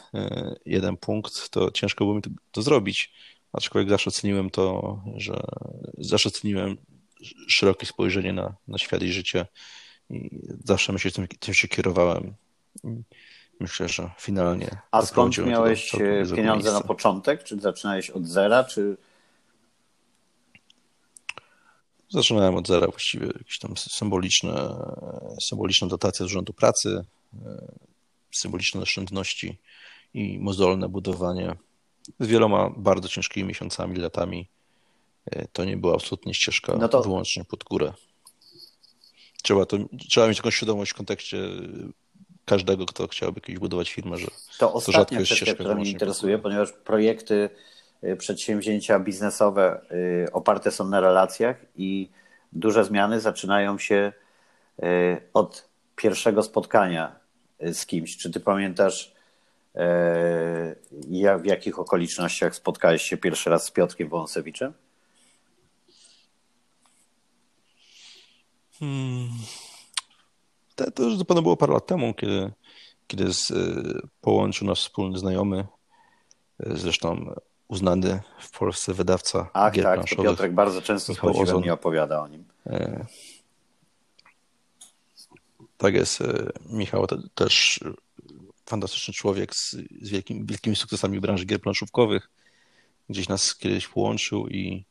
[0.67, 3.13] jeden punkt, to ciężko było mi to, to zrobić.
[3.53, 5.41] Aczkolwiek zawsze ceniłem to, że
[5.99, 6.77] zawsze ceniłem
[7.49, 9.47] szerokie spojrzenie na, na świat i życie
[10.11, 10.31] i
[10.65, 12.35] zawsze myślę, tym, tym się kierowałem.
[13.61, 14.79] Myślę, że finalnie.
[14.91, 15.93] A skąd miałeś
[16.37, 17.45] pieniądze na początek?
[17.45, 18.97] Czy zaczynałeś od zera, czy
[22.09, 24.77] Zaczynałem od zera właściwie, jakieś tam symboliczne,
[25.41, 27.05] symboliczna dotacja z Urzędu Pracy,
[27.47, 27.73] e,
[28.31, 29.59] symboliczne oszczędności
[30.15, 31.57] i mozolne budowanie
[32.21, 34.49] z wieloma bardzo ciężkimi miesiącami, latami.
[35.27, 37.03] E, to nie była absolutnie ścieżka no to...
[37.03, 37.93] wyłącznie pod górę.
[39.43, 39.77] Trzeba, to,
[40.09, 41.39] trzeba mieć taką świadomość w kontekście
[42.47, 44.27] każdego, kto chciałby kiedyś budować firmę, że
[44.59, 47.51] to, to rzadko jest ścieżka, która mnie interesuje, ponieważ projekty
[48.05, 49.81] Y, przedsięwzięcia biznesowe
[50.27, 52.11] y, oparte są na relacjach i
[52.53, 54.13] duże zmiany zaczynają się
[54.83, 54.83] y,
[55.35, 57.21] od pierwszego spotkania
[57.61, 58.17] z kimś.
[58.17, 59.17] Czy ty pamiętasz,
[61.39, 64.73] w jakich okolicznościach spotkałeś się pierwszy raz z Piotrkiem Wąsewiczem?
[68.79, 69.29] Hmm.
[70.77, 72.53] To, to już zapewne było parę lat temu, kiedy,
[73.07, 73.53] kiedy z,
[74.21, 75.67] połączył nas wspólny znajomy,
[76.59, 77.35] zresztą
[77.69, 82.23] uznany w Polsce wydawca Ach, gier tak, to Piotrek bardzo często z podziwem mi opowiada
[82.23, 82.45] o nim.
[82.67, 83.07] E,
[85.77, 86.21] tak jest.
[86.21, 87.81] E, Michał też
[88.67, 89.71] fantastyczny człowiek z,
[90.03, 92.31] z wielkim, wielkimi sukcesami w branży gier planszówkowych.
[93.09, 94.85] Gdzieś nas kiedyś połączył i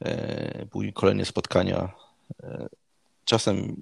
[0.00, 1.92] e, były kolejne spotkania.
[2.42, 2.68] E,
[3.24, 3.76] czasem,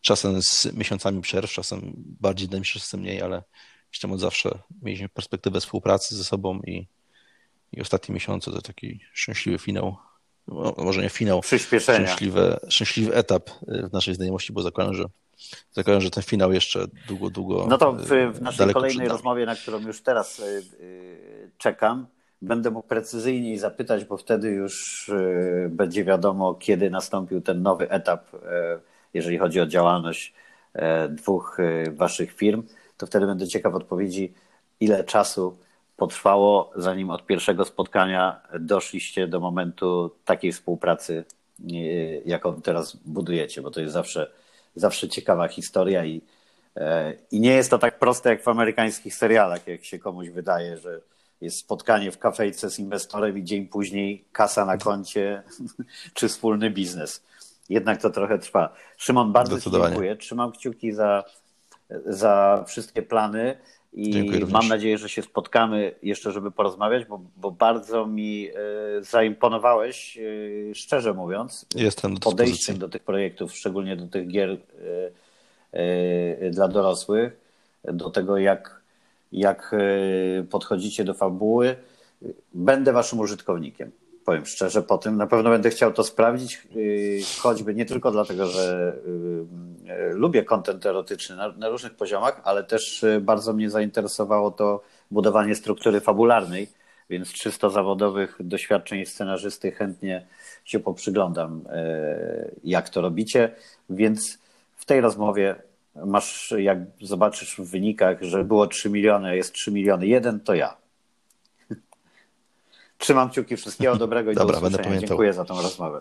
[0.00, 3.42] czasem z miesiącami przerw, czasem bardziej dajmy się mniej, ale
[3.90, 6.86] gdzieś tam od zawsze mieliśmy perspektywę współpracy ze sobą i
[7.72, 9.96] i ostatnie miesiące to taki szczęśliwy finał,
[10.48, 15.04] no, może nie finał, szczęśliwy, szczęśliwy etap w naszej znajomości, bo zakładam, że
[15.72, 17.66] zakładam, że ten finał jeszcze długo, długo.
[17.68, 22.06] No to w, w naszej kolejnej rozmowie, na którą już teraz y, y, czekam,
[22.42, 28.26] będę mógł precyzyjniej zapytać, bo wtedy już y, będzie wiadomo, kiedy nastąpił ten nowy etap,
[29.14, 30.34] jeżeli chodzi o działalność
[31.08, 31.58] dwóch
[31.92, 32.62] waszych firm.
[32.96, 34.34] To wtedy będę ciekaw odpowiedzi,
[34.80, 35.56] ile czasu
[35.96, 41.24] potrwało, zanim od pierwszego spotkania doszliście do momentu takiej współpracy,
[42.24, 44.30] jaką teraz budujecie, bo to jest zawsze,
[44.74, 46.22] zawsze ciekawa historia i,
[47.30, 51.00] i nie jest to tak proste jak w amerykańskich serialach, jak się komuś wydaje, że
[51.40, 55.42] jest spotkanie w kafejce z inwestorem i dzień później kasa na koncie
[56.14, 57.22] czy wspólny biznes.
[57.68, 58.74] Jednak to trochę trwa.
[58.96, 60.16] Szymon, bardzo Ci dziękuję.
[60.16, 61.24] Trzymam kciuki za,
[62.06, 63.58] za wszystkie plany
[63.92, 68.52] i mam nadzieję, że się spotkamy jeszcze, żeby porozmawiać, bo, bo bardzo mi y,
[69.04, 74.58] zaimponowałeś, y, szczerze mówiąc, Jestem do podejściem do tych projektów, szczególnie do tych gier y,
[76.50, 77.40] dla dorosłych,
[77.84, 78.78] do tego, jak
[79.32, 81.76] jak e, podchodzicie do fabuły.
[82.54, 83.90] Będę waszym użytkownikiem.
[84.28, 86.58] Powiem szczerze, po tym na pewno będę chciał to sprawdzić, e,
[87.40, 88.92] choćby nie tylko dlatego, że
[89.88, 95.54] e, lubię kontent erotyczny na, na różnych poziomach, ale też bardzo mnie zainteresowało to budowanie
[95.54, 96.68] struktury fabularnej,
[97.10, 100.26] więc 300 zawodowych doświadczeń scenarzysty chętnie
[100.64, 101.64] się poprzyglądam,
[102.64, 103.54] jak to robicie,
[103.90, 104.38] więc
[104.76, 105.54] w tej rozmowie
[105.94, 110.87] masz, jak zobaczysz w wynikach, że było 3 miliony, jest 3 miliony jeden, to ja.
[112.98, 114.76] Trzymam kciuki, wszystkiego dobrego i Dobra, do usłyszenia.
[114.76, 115.08] będę pamiętał.
[115.08, 116.00] Dziękuję za tą rozmowę.